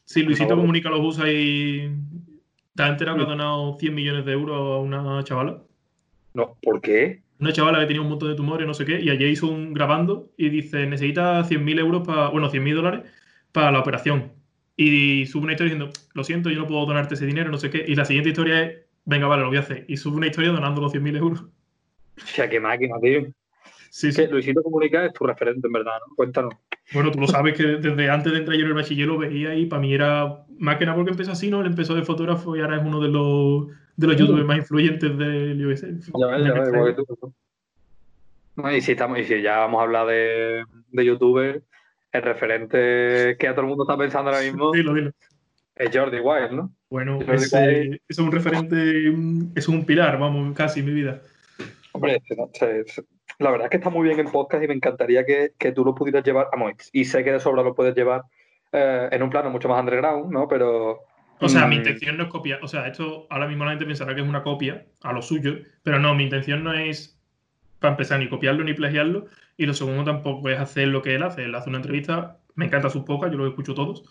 Sí, 0.07 0.23
Luisito 0.23 0.55
Comunica 0.55 0.89
los 0.89 1.01
usa 1.01 1.29
y. 1.29 1.91
¿Te 2.73 2.83
has 2.83 2.91
enterado 2.91 3.17
que 3.17 3.23
ha 3.23 3.27
donado 3.27 3.75
100 3.77 3.93
millones 3.93 4.23
de 4.23 4.31
euros 4.31 4.55
a 4.55 4.77
una 4.79 5.23
chavala? 5.23 5.61
No, 6.33 6.57
¿por 6.61 6.79
qué? 6.79 7.21
Una 7.39 7.51
chavala 7.51 7.79
que 7.79 7.87
tenía 7.87 8.01
un 8.01 8.09
montón 8.09 8.29
de 8.29 8.35
tumores, 8.35 8.65
no 8.65 8.73
sé 8.73 8.85
qué, 8.85 9.01
y 9.01 9.09
ayer 9.09 9.29
hizo 9.29 9.47
un 9.47 9.73
grabando 9.73 10.29
y 10.37 10.49
dice: 10.49 10.85
necesita 10.85 11.43
100.000 11.43 11.79
euros 11.79 12.07
para. 12.07 12.29
Bueno, 12.29 12.49
100.000 12.49 12.75
dólares 12.75 13.11
para 13.51 13.71
la 13.71 13.79
operación. 13.79 14.31
Y 14.77 15.25
sube 15.25 15.43
una 15.43 15.53
historia 15.53 15.73
diciendo: 15.73 15.93
Lo 16.13 16.23
siento, 16.23 16.49
yo 16.49 16.59
no 16.59 16.67
puedo 16.67 16.85
donarte 16.85 17.15
ese 17.15 17.25
dinero, 17.25 17.49
no 17.49 17.57
sé 17.57 17.69
qué. 17.69 17.83
Y 17.85 17.95
la 17.95 18.05
siguiente 18.05 18.29
historia 18.29 18.61
es: 18.61 18.84
Venga, 19.05 19.27
vale, 19.27 19.43
lo 19.43 19.49
voy 19.49 19.57
a 19.57 19.61
hacer. 19.61 19.85
Y 19.87 19.97
sube 19.97 20.17
una 20.17 20.27
historia 20.27 20.51
donando 20.51 20.81
los 20.81 20.93
100.000 20.93 21.17
euros. 21.17 21.41
O 21.41 22.25
sea, 22.25 22.49
qué 22.49 22.59
máquina, 22.59 22.95
tío. 22.99 23.27
Sí, 23.89 24.11
sí. 24.11 24.27
Luisito 24.27 24.61
Comunica 24.61 25.05
es 25.05 25.13
tu 25.13 25.25
referente, 25.25 25.67
en 25.67 25.73
verdad, 25.73 25.93
¿no? 26.07 26.15
Cuéntanos. 26.15 26.53
Bueno, 26.93 27.11
tú 27.11 27.19
lo 27.19 27.27
sabes 27.27 27.55
que 27.55 27.63
desde 27.81 28.09
antes 28.09 28.31
de 28.31 28.39
entrar 28.39 28.57
yo 28.57 28.63
en 28.63 28.69
el 28.69 28.75
bachiller 28.75 29.07
lo 29.07 29.17
veía 29.17 29.55
y 29.55 29.65
para 29.67 29.81
mí 29.81 29.93
era 29.93 30.43
más 30.59 30.77
que 30.77 30.85
nada 30.85 30.95
porque 30.95 31.11
empezó 31.11 31.31
así, 31.31 31.49
¿no? 31.49 31.61
Él 31.61 31.67
empezó 31.67 31.95
de 31.95 32.03
fotógrafo 32.03 32.55
y 32.55 32.61
ahora 32.61 32.77
es 32.77 32.83
uno 32.83 32.99
de 32.99 33.09
los, 33.09 33.67
de 33.95 34.07
los 34.07 34.17
youtubers 34.17 34.45
más 34.45 34.57
influyentes 34.57 35.17
del 35.17 35.59
iOS. 35.59 35.81
Ya 35.81 36.27
ves, 36.27 36.45
ya 36.45 36.53
ves, 36.53 36.69
igual 36.73 36.95
que 36.95 37.03
tú. 37.03 37.33
y, 38.69 38.81
si 38.81 38.91
estamos, 38.91 39.19
y 39.19 39.25
si 39.25 39.41
ya 39.41 39.59
vamos 39.59 39.79
a 39.79 39.83
hablar 39.83 40.07
de, 40.07 40.63
de 40.91 41.05
youtubers, 41.05 41.63
el 42.11 42.21
referente 42.21 43.37
que 43.39 43.47
a 43.47 43.51
todo 43.51 43.61
el 43.61 43.67
mundo 43.67 43.83
está 43.83 43.97
pensando 43.97 44.31
ahora 44.31 44.43
mismo 44.43 44.71
dilo, 44.71 44.93
dilo. 44.93 45.11
es 45.75 45.89
Jordi 45.95 46.19
Wild, 46.19 46.51
¿no? 46.51 46.71
Bueno, 46.95 47.19
es 47.27 48.19
un 48.19 48.31
referente, 48.31 49.13
es 49.53 49.67
un 49.67 49.85
pilar, 49.85 50.17
vamos, 50.17 50.55
casi 50.55 50.81
mi 50.81 50.93
vida. 50.93 51.19
Hombre, 51.91 52.21
la 53.37 53.51
verdad 53.51 53.65
es 53.65 53.69
que 53.69 53.75
está 53.75 53.89
muy 53.89 54.07
bien 54.07 54.17
el 54.17 54.31
podcast 54.31 54.63
y 54.63 54.67
me 54.69 54.75
encantaría 54.75 55.25
que, 55.25 55.71
tú 55.73 55.83
lo 55.83 55.93
pudieras 55.93 56.23
llevar, 56.23 56.47
vamos, 56.53 56.71
y 56.93 57.03
sé 57.03 57.25
que 57.25 57.33
de 57.33 57.41
sobra 57.41 57.63
lo 57.63 57.75
puedes 57.75 57.93
llevar 57.97 58.21
eh, 58.71 59.09
en 59.11 59.23
un 59.23 59.29
plano 59.29 59.49
mucho 59.49 59.67
más 59.67 59.81
underground, 59.81 60.31
¿no? 60.31 60.47
Pero... 60.47 61.01
O 61.41 61.49
sea, 61.49 61.67
mi 61.67 61.75
mm, 61.75 61.79
intención 61.79 62.15
no 62.15 62.23
es 62.23 62.29
copiar, 62.29 62.63
o 62.63 62.67
sea, 62.69 62.87
esto 62.87 63.27
ahora 63.29 63.49
mismo 63.49 63.65
la 63.65 63.71
gente 63.71 63.85
pensará 63.85 64.15
que 64.15 64.21
es 64.21 64.27
una 64.27 64.41
copia 64.41 64.85
a 65.03 65.11
lo 65.11 65.21
suyo, 65.21 65.57
pero 65.83 65.99
no, 65.99 66.15
mi 66.15 66.23
intención 66.23 66.63
no 66.63 66.71
es, 66.71 67.19
para 67.79 67.91
empezar, 67.91 68.19
ni 68.19 68.29
copiarlo 68.29 68.63
ni 68.63 68.73
plagiarlo, 68.73 69.25
y 69.57 69.65
lo 69.65 69.73
segundo 69.73 70.05
tampoco 70.05 70.47
es 70.47 70.57
hacer 70.57 70.87
lo 70.87 71.01
que 71.01 71.15
él 71.15 71.23
hace, 71.23 71.43
él 71.43 71.55
hace 71.55 71.67
una 71.67 71.79
entrevista, 71.79 72.37
me 72.55 72.67
encanta 72.67 72.89
sus 72.89 73.03
pocas, 73.03 73.29
yo 73.31 73.37
lo 73.37 73.47
escucho 73.47 73.73
todos, 73.73 74.05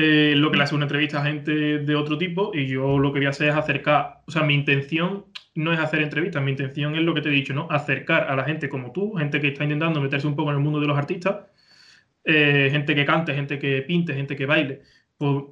eh, 0.00 0.34
lo 0.36 0.52
que 0.52 0.58
le 0.58 0.62
hace 0.62 0.76
una 0.76 0.84
entrevista 0.84 1.20
a 1.20 1.24
gente 1.24 1.50
de 1.50 1.96
otro 1.96 2.16
tipo 2.16 2.52
y 2.54 2.68
yo 2.68 3.00
lo 3.00 3.12
que 3.12 3.18
voy 3.18 3.26
a 3.26 3.30
hacer 3.30 3.48
es 3.48 3.56
acercar, 3.56 4.20
o 4.28 4.30
sea, 4.30 4.44
mi 4.44 4.54
intención 4.54 5.26
no 5.56 5.72
es 5.72 5.80
hacer 5.80 6.02
entrevistas, 6.02 6.40
mi 6.40 6.52
intención 6.52 6.94
es 6.94 7.02
lo 7.02 7.14
que 7.14 7.20
te 7.20 7.30
he 7.30 7.32
dicho, 7.32 7.52
¿no? 7.52 7.66
Acercar 7.68 8.30
a 8.30 8.36
la 8.36 8.44
gente 8.44 8.68
como 8.68 8.92
tú, 8.92 9.14
gente 9.14 9.40
que 9.40 9.48
está 9.48 9.64
intentando 9.64 10.00
meterse 10.00 10.28
un 10.28 10.36
poco 10.36 10.50
en 10.50 10.58
el 10.58 10.62
mundo 10.62 10.78
de 10.78 10.86
los 10.86 10.96
artistas, 10.96 11.46
eh, 12.22 12.68
gente 12.70 12.94
que 12.94 13.04
cante, 13.04 13.34
gente 13.34 13.58
que 13.58 13.82
pinte, 13.82 14.14
gente 14.14 14.36
que 14.36 14.46
baile, 14.46 14.82
pues 15.16 15.46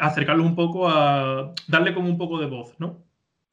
acercarlos 0.00 0.46
un 0.46 0.56
poco 0.56 0.88
a 0.88 1.54
darle 1.68 1.94
como 1.94 2.08
un 2.08 2.18
poco 2.18 2.40
de 2.40 2.46
voz, 2.46 2.74
¿no? 2.80 3.04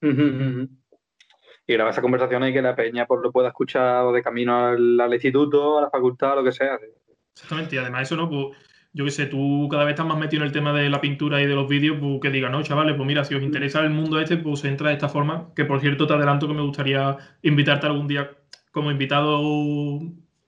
Y 0.02 1.74
grabar 1.74 1.94
esa 1.94 2.02
conversación 2.02 2.44
y 2.48 2.54
que 2.54 2.64
la 2.64 2.76
peña 2.76 3.06
pues, 3.06 3.22
lo 3.22 3.32
pueda 3.32 3.50
escuchar 3.50 4.12
de 4.12 4.24
camino 4.24 4.66
al, 4.66 5.00
al 5.00 5.14
instituto, 5.14 5.78
a 5.78 5.82
la 5.84 5.90
facultad, 5.92 6.38
lo 6.38 6.44
que 6.44 6.54
sea. 6.54 6.80
Exactamente, 7.36 7.76
y 7.76 7.78
además 7.78 8.02
eso, 8.02 8.16
¿no? 8.16 8.28
Pues 8.28 8.58
yo 8.94 9.06
qué 9.06 9.12
sé, 9.12 9.26
tú 9.26 9.68
cada 9.72 9.86
vez 9.86 9.94
estás 9.94 10.06
más 10.06 10.18
metido 10.18 10.42
en 10.44 10.48
el 10.48 10.54
tema 10.54 10.74
de 10.74 10.90
la 10.90 11.00
pintura 11.00 11.42
y 11.42 11.46
de 11.46 11.56
los 11.56 11.68
vídeos, 11.68 11.98
pues 12.00 12.20
que 12.22 12.30
diga, 12.30 12.50
no, 12.50 12.62
chavales, 12.62 12.96
pues 12.96 13.08
mira, 13.08 13.24
si 13.24 13.36
os 13.36 13.42
interesa 13.42 13.80
el 13.82 13.90
mundo 13.90 14.20
este, 14.20 14.38
pues 14.38 14.64
entra 14.66 14.90
de 14.90 14.96
esta 14.96 15.08
forma, 15.08 15.50
que 15.56 15.66
por 15.66 15.80
cierto 15.80 16.08
te 16.08 16.14
adelanto 16.14 16.48
que 16.48 16.54
me 16.54 16.62
gustaría 16.62 17.18
invitarte 17.42 17.88
algún 17.88 18.08
día 18.08 18.32
como 18.72 18.92
invitado, 18.92 20.00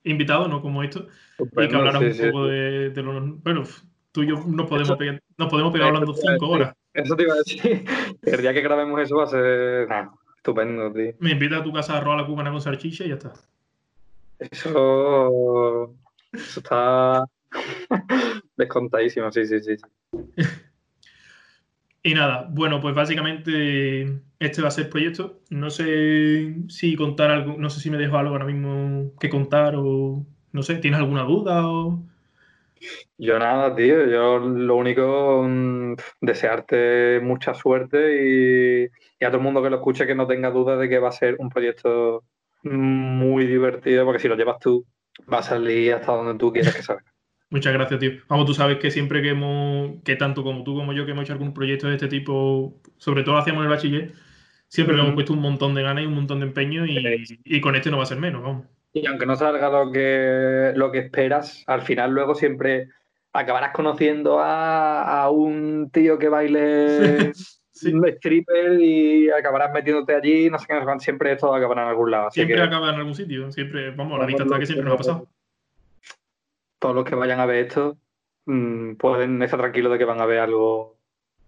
invitado, 0.03 0.47
no 0.47 0.61
como 0.61 0.83
esto, 0.83 1.07
y 1.39 1.67
que 1.67 1.75
hablaras 1.75 2.01
un 2.01 2.31
poco 2.31 2.47
De, 2.47 2.91
los... 2.95 3.43
Bueno, 3.43 3.63
tú 4.11 4.23
y 4.23 4.27
yo 4.27 4.43
nos 4.45 4.67
podemos, 4.67 4.97
pegar, 4.97 5.21
nos 5.37 5.49
podemos 5.49 5.71
pegar 5.71 5.87
hablando 5.87 6.13
cinco 6.13 6.49
horas. 6.49 6.75
Eso 6.93 7.15
te 7.15 7.23
iba 7.23 7.33
a 7.33 7.37
decir. 7.37 7.85
El 8.21 8.41
día 8.41 8.53
que 8.53 8.61
grabemos 8.61 9.01
eso 9.01 9.17
va 9.17 9.23
a 9.23 9.27
ser 9.27 9.87
estupendo, 10.37 10.91
tío. 10.91 11.13
Me 11.19 11.31
invita 11.31 11.57
a 11.57 11.63
tu 11.63 11.73
casa 11.73 11.97
a 11.97 12.01
robar 12.01 12.19
la 12.19 12.27
cubana 12.27 12.51
con 12.51 12.61
salchicha 12.61 13.05
y 13.05 13.09
ya 13.09 13.15
está. 13.15 13.33
Eso... 14.37 15.95
Eso 16.31 16.59
está 16.59 17.25
Descontadísimo, 18.57 19.31
sí, 19.31 19.45
sí, 19.45 19.59
sí. 19.59 19.75
y 22.03 22.13
nada, 22.13 22.47
bueno, 22.51 22.79
pues 22.81 22.95
básicamente 22.95 24.21
este 24.39 24.61
va 24.61 24.67
a 24.67 24.71
ser 24.71 24.85
el 24.85 24.89
proyecto. 24.89 25.41
No 25.49 25.69
sé 25.69 26.55
si 26.69 26.95
contar 26.95 27.31
algo, 27.31 27.55
no 27.57 27.69
sé 27.69 27.79
si 27.79 27.89
me 27.89 27.97
dejo 27.97 28.17
algo 28.17 28.31
ahora 28.31 28.45
mismo 28.45 29.11
que 29.19 29.29
contar 29.29 29.75
o 29.75 30.25
no 30.51 30.63
sé, 30.63 30.75
¿tienes 30.75 30.99
alguna 30.99 31.23
duda 31.23 31.67
o...? 31.67 32.03
Yo 33.17 33.39
nada, 33.39 33.75
tío. 33.75 34.05
Yo 34.07 34.39
lo 34.39 34.75
único, 34.75 35.43
mm, 35.47 35.95
desearte 36.21 37.19
mucha 37.21 37.53
suerte 37.53 38.21
y, 38.21 38.83
y, 38.83 39.25
a 39.25 39.29
todo 39.29 39.37
el 39.37 39.43
mundo 39.43 39.63
que 39.63 39.69
lo 39.69 39.77
escuche 39.77 40.05
que 40.05 40.15
no 40.15 40.27
tenga 40.27 40.51
duda 40.51 40.77
de 40.77 40.89
que 40.89 40.99
va 40.99 41.09
a 41.09 41.13
ser 41.13 41.37
un 41.39 41.49
proyecto 41.49 42.23
muy 42.63 43.45
divertido, 43.45 44.05
porque 44.05 44.19
si 44.19 44.27
lo 44.27 44.35
llevas 44.35 44.59
tú, 44.59 44.85
va 45.31 45.39
a 45.39 45.43
salir 45.43 45.93
hasta 45.93 46.11
donde 46.13 46.37
tú 46.39 46.51
quieras 46.51 46.75
que 46.75 46.83
salga. 46.83 47.12
Muchas 47.53 47.71
gracias, 47.71 47.99
tío. 47.99 48.11
Vamos, 48.27 48.47
tú 48.47 48.55
sabes 48.55 48.79
que 48.79 48.89
siempre 48.89 49.21
que 49.21 49.29
hemos, 49.29 50.01
que 50.03 50.15
tanto 50.15 50.43
como 50.43 50.63
tú 50.63 50.75
como 50.75 50.91
yo, 50.91 51.05
que 51.05 51.11
hemos 51.11 51.23
hecho 51.23 51.33
algún 51.33 51.53
proyecto 51.53 51.87
de 51.87 51.93
este 51.93 52.07
tipo, 52.07 52.81
sobre 52.97 53.21
todo 53.21 53.37
hacíamos 53.37 53.61
el 53.61 53.69
bachiller, 53.69 54.11
siempre 54.67 54.95
le 54.95 55.03
hemos 55.03 55.13
puesto 55.13 55.33
un 55.33 55.41
montón 55.41 55.75
de 55.75 55.83
ganas 55.83 56.03
y 56.03 56.07
un 56.07 56.15
montón 56.15 56.39
de 56.39 56.47
empeño 56.47 56.83
y, 56.83 57.61
con 57.61 57.75
este 57.75 57.91
no 57.91 57.97
va 57.97 58.03
a 58.03 58.07
ser 58.07 58.17
menos, 58.17 58.41
vamos. 58.41 58.65
Y 58.91 59.05
aunque 59.05 59.27
no 59.27 59.35
salga 59.35 59.69
lo 59.69 59.91
que, 59.91 60.71
lo 60.75 60.91
que 60.91 60.97
esperas, 60.97 61.63
al 61.67 61.83
final 61.83 62.09
luego 62.09 62.33
siempre 62.33 62.89
acabarás 63.33 63.71
conociendo 63.71 64.39
a, 64.39 65.29
un 65.29 65.91
tío 65.93 66.17
que 66.17 66.29
baile 66.29 67.33
un 67.93 68.07
stripper 68.07 68.81
y 68.81 69.29
acabarás 69.29 69.71
metiéndote 69.71 70.15
allí, 70.15 70.49
no 70.49 70.57
sé 70.57 70.65
qué, 70.67 70.73
siempre 70.97 71.33
esto 71.33 71.53
acabará 71.53 71.83
en 71.83 71.89
algún 71.89 72.09
lado. 72.09 72.31
siempre 72.31 72.59
acaba 72.59 72.89
en 72.89 72.95
algún 72.95 73.13
sitio, 73.13 73.51
siempre, 73.51 73.91
vamos, 73.91 74.17
la 74.17 74.25
vista 74.25 74.41
está 74.41 74.57
que 74.57 74.65
siempre 74.65 74.85
nos 74.85 74.95
ha 74.95 74.97
pasado 74.97 75.29
todos 76.83 76.95
los 76.95 77.05
que 77.05 77.15
vayan 77.15 77.39
a 77.39 77.45
ver 77.45 77.67
esto 77.67 77.97
mm, 78.45 78.95
pueden 78.95 79.41
estar 79.41 79.57
tranquilos 79.57 79.93
de 79.93 79.97
que 79.97 80.03
van 80.03 80.19
a 80.19 80.25
ver 80.25 80.39
algo 80.39 80.99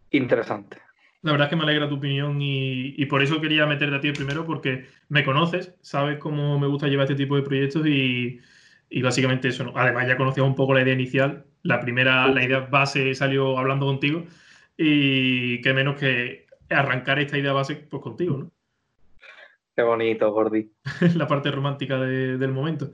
interesante. 0.09 0.77
La 1.23 1.33
verdad 1.33 1.47
es 1.47 1.49
que 1.49 1.55
me 1.57 1.63
alegra 1.63 1.89
tu 1.89 1.95
opinión 1.95 2.37
y, 2.39 3.05
por 3.07 3.21
eso 3.21 3.41
quería 3.41 3.65
meterte 3.65 3.97
a 3.97 3.99
ti 3.99 4.13
primero, 4.13 4.45
porque 4.45 4.85
me 5.09 5.25
conoces, 5.25 5.75
sabes 5.81 6.19
cómo 6.19 6.57
me 6.57 6.67
gusta 6.67 6.87
llevar 6.87 7.03
este 7.03 7.21
tipo 7.21 7.35
de 7.35 7.41
proyectos 7.41 7.85
y, 7.85 8.39
básicamente 9.01 9.49
eso. 9.49 9.73
Además, 9.75 10.07
ya 10.07 10.15
conocías 10.15 10.47
un 10.47 10.55
poco 10.55 10.73
la 10.73 10.83
idea 10.83 10.93
inicial. 10.93 11.45
La 11.63 11.81
primera, 11.81 12.29
la 12.29 12.45
idea 12.45 12.61
base 12.61 13.13
salió 13.13 13.57
hablando 13.57 13.87
contigo 13.87 14.23
y 14.77 15.59
qué 15.61 15.73
menos 15.73 15.99
que 15.99 16.45
arrancar 16.69 17.19
esta 17.19 17.37
idea 17.37 17.51
base 17.51 17.75
pues 17.75 18.01
contigo, 18.01 18.37
¿no? 18.37 18.51
Qué 19.75 19.83
bonito, 19.83 20.31
Gordi. 20.31 20.71
la 21.17 21.27
parte 21.27 21.51
romántica 21.51 21.99
del 21.99 22.53
momento. 22.53 22.91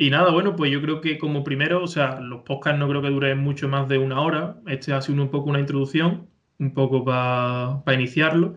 Y 0.00 0.08
nada, 0.08 0.30
bueno, 0.30 0.56
pues 0.56 0.70
yo 0.70 0.80
creo 0.80 1.02
que 1.02 1.18
como 1.18 1.44
primero, 1.44 1.82
o 1.82 1.86
sea, 1.86 2.20
los 2.20 2.40
podcasts 2.40 2.78
no 2.78 2.88
creo 2.88 3.02
que 3.02 3.10
duren 3.10 3.36
mucho 3.36 3.68
más 3.68 3.86
de 3.86 3.98
una 3.98 4.22
hora. 4.22 4.56
Este 4.66 4.94
ha 4.94 5.02
sido 5.02 5.22
un 5.22 5.30
poco 5.30 5.50
una 5.50 5.60
introducción, 5.60 6.26
un 6.58 6.72
poco 6.72 7.04
para 7.04 7.82
iniciarlo. 7.92 8.54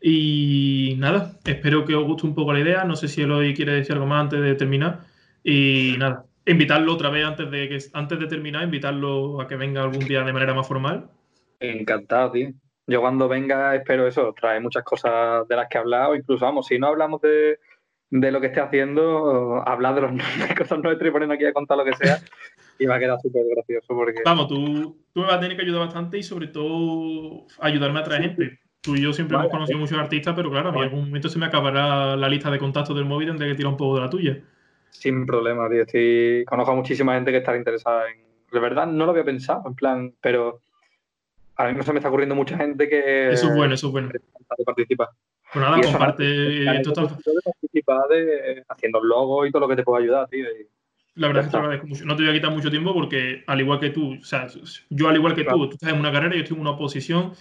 Y 0.00 0.96
nada, 0.98 1.38
espero 1.44 1.84
que 1.84 1.94
os 1.94 2.04
guste 2.04 2.26
un 2.26 2.34
poco 2.34 2.52
la 2.52 2.58
idea. 2.58 2.82
No 2.82 2.96
sé 2.96 3.06
si 3.06 3.22
Eloy 3.22 3.54
quiere 3.54 3.70
decir 3.70 3.92
algo 3.92 4.06
más 4.06 4.22
antes 4.22 4.40
de 4.40 4.56
terminar. 4.56 5.02
Y 5.44 5.94
nada, 5.96 6.24
invitarlo 6.44 6.92
otra 6.92 7.08
vez 7.10 7.24
antes 7.24 7.48
de, 7.52 7.68
que, 7.68 7.78
antes 7.92 8.18
de 8.18 8.26
terminar, 8.26 8.64
invitarlo 8.64 9.40
a 9.40 9.46
que 9.46 9.54
venga 9.54 9.82
algún 9.82 10.04
día 10.04 10.24
de 10.24 10.32
manera 10.32 10.54
más 10.54 10.66
formal. 10.66 11.08
Encantado, 11.60 12.32
tío. 12.32 12.48
Yo 12.88 13.00
cuando 13.00 13.28
venga 13.28 13.76
espero 13.76 14.08
eso, 14.08 14.34
trae 14.36 14.58
muchas 14.58 14.82
cosas 14.82 15.46
de 15.46 15.54
las 15.54 15.68
que 15.68 15.78
he 15.78 15.80
hablado. 15.82 16.16
Incluso, 16.16 16.44
vamos, 16.44 16.66
si 16.66 16.80
no 16.80 16.88
hablamos 16.88 17.20
de 17.20 17.60
de 18.10 18.32
lo 18.32 18.40
que 18.40 18.48
esté 18.48 18.60
haciendo, 18.60 19.62
hablar 19.66 19.94
de, 19.94 20.00
los, 20.02 20.12
de 20.48 20.54
cosas 20.56 20.80
nuestras 20.80 21.08
y 21.08 21.12
ponernos 21.12 21.36
aquí 21.36 21.44
a 21.44 21.52
contar 21.52 21.78
lo 21.78 21.84
que 21.84 21.94
sea. 21.94 22.18
y 22.78 22.86
va 22.86 22.96
a 22.96 22.98
quedar 22.98 23.20
súper 23.20 23.42
gracioso 23.54 23.86
porque... 23.88 24.20
Vamos, 24.24 24.48
tú, 24.48 24.96
tú 25.12 25.20
me 25.20 25.26
vas 25.26 25.36
a 25.36 25.40
tener 25.40 25.56
que 25.56 25.62
ayudar 25.62 25.86
bastante 25.86 26.18
y 26.18 26.22
sobre 26.22 26.48
todo 26.48 27.46
ayudarme 27.60 28.00
a 28.00 28.04
traer 28.04 28.22
gente. 28.22 28.58
Tú 28.80 28.96
y 28.96 29.02
yo 29.02 29.12
siempre 29.12 29.36
hemos 29.36 29.50
conocido 29.50 29.78
muchos 29.78 29.98
artistas, 29.98 30.34
pero 30.34 30.50
claro, 30.50 30.70
a 30.70 30.72
mí 30.72 30.78
en 30.78 30.84
algún 30.84 31.04
momento 31.04 31.28
se 31.28 31.38
me 31.38 31.46
acabará 31.46 32.16
la 32.16 32.28
lista 32.28 32.50
de 32.50 32.58
contactos 32.58 32.96
del 32.96 33.04
móvil, 33.04 33.28
tendré 33.28 33.48
que 33.48 33.54
tirar 33.54 33.72
un 33.72 33.76
poco 33.76 33.96
de 33.96 34.00
la 34.00 34.10
tuya. 34.10 34.40
Sin 34.90 35.26
problema, 35.26 35.68
tío. 35.68 35.82
Estoy... 35.82 36.44
Conozco 36.46 36.72
a 36.72 36.76
muchísima 36.76 37.14
gente 37.14 37.30
que 37.30 37.38
está 37.38 37.56
interesada 37.56 38.10
en... 38.10 38.24
De 38.50 38.58
verdad, 38.58 38.86
no 38.86 39.04
lo 39.04 39.12
había 39.12 39.24
pensado, 39.24 39.62
en 39.66 39.74
plan, 39.74 40.14
pero 40.20 40.60
ahora 41.56 41.70
mismo 41.70 41.84
se 41.84 41.92
me 41.92 41.98
está 41.98 42.08
ocurriendo 42.08 42.34
mucha 42.34 42.56
gente 42.56 42.88
que... 42.88 43.30
Eso 43.30 43.50
es 43.50 43.54
bueno, 43.54 43.74
eso 43.74 43.88
es 43.88 43.92
bueno. 43.92 44.10
Participa. 44.64 45.10
Pues 45.52 45.64
nada, 45.64 45.80
comparte. 45.80 46.82
Participar 47.90 48.08
de, 48.08 48.64
haciendo 48.68 49.02
logos 49.02 49.48
y 49.48 49.50
todo 49.50 49.60
lo 49.60 49.68
que 49.68 49.76
te 49.76 49.82
pueda 49.82 50.02
ayudar, 50.02 50.28
tío. 50.28 50.46
La 51.16 51.26
verdad 51.26 51.42
es 51.42 51.48
que 51.48 51.52
te 51.52 51.56
agradezco 51.58 51.86
mucho. 51.86 52.04
No 52.04 52.16
te 52.16 52.22
voy 52.22 52.30
a 52.30 52.34
quitar 52.34 52.50
mucho 52.52 52.70
tiempo 52.70 52.94
porque, 52.94 53.42
al 53.46 53.60
igual 53.60 53.80
que 53.80 53.90
tú, 53.90 54.14
o 54.20 54.24
sea, 54.24 54.46
yo 54.90 55.08
al 55.08 55.16
igual 55.16 55.34
que 55.34 55.44
tú, 55.44 55.68
tú 55.68 55.74
estás 55.74 55.92
en 55.92 55.98
una 55.98 56.12
carrera, 56.12 56.34
yo 56.34 56.42
estoy 56.42 56.56
en 56.56 56.60
una 56.62 56.70
oposición. 56.70 57.32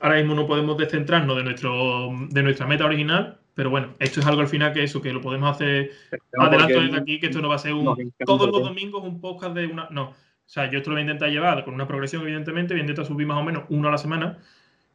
Ahora 0.00 0.16
mismo 0.16 0.34
no 0.34 0.46
podemos 0.46 0.76
descentrarnos 0.76 1.36
de, 1.36 1.44
nuestro, 1.44 2.10
de 2.30 2.42
nuestra 2.42 2.66
meta 2.66 2.84
original, 2.84 3.38
pero 3.54 3.70
bueno, 3.70 3.94
esto 3.98 4.20
es 4.20 4.26
algo 4.26 4.42
al 4.42 4.48
final 4.48 4.72
que 4.72 4.82
eso, 4.82 5.00
que 5.00 5.12
lo 5.12 5.20
podemos 5.20 5.50
hacer 5.50 5.90
adelanto 6.38 6.80
desde 6.80 6.98
aquí, 6.98 7.18
que 7.18 7.26
esto 7.26 7.40
no 7.40 7.48
va 7.48 7.54
a 7.56 7.58
ser 7.58 7.72
un, 7.72 8.12
todos 8.24 8.50
los 8.50 8.62
domingos 8.62 9.02
un 9.02 9.20
podcast 9.20 9.54
de 9.54 9.66
una. 9.66 9.88
No. 9.90 10.10
O 10.10 10.48
sea, 10.48 10.70
yo 10.70 10.78
esto 10.78 10.90
lo 10.90 10.94
voy 10.94 11.00
a 11.00 11.06
intentar 11.06 11.28
llevar 11.30 11.64
con 11.64 11.74
una 11.74 11.88
progresión, 11.88 12.22
evidentemente, 12.22 12.74
voy 12.74 12.80
a 12.80 12.82
intentar 12.82 13.04
subir 13.04 13.26
más 13.26 13.38
o 13.38 13.42
menos 13.42 13.64
uno 13.68 13.88
a 13.88 13.90
la 13.90 13.98
semana, 13.98 14.38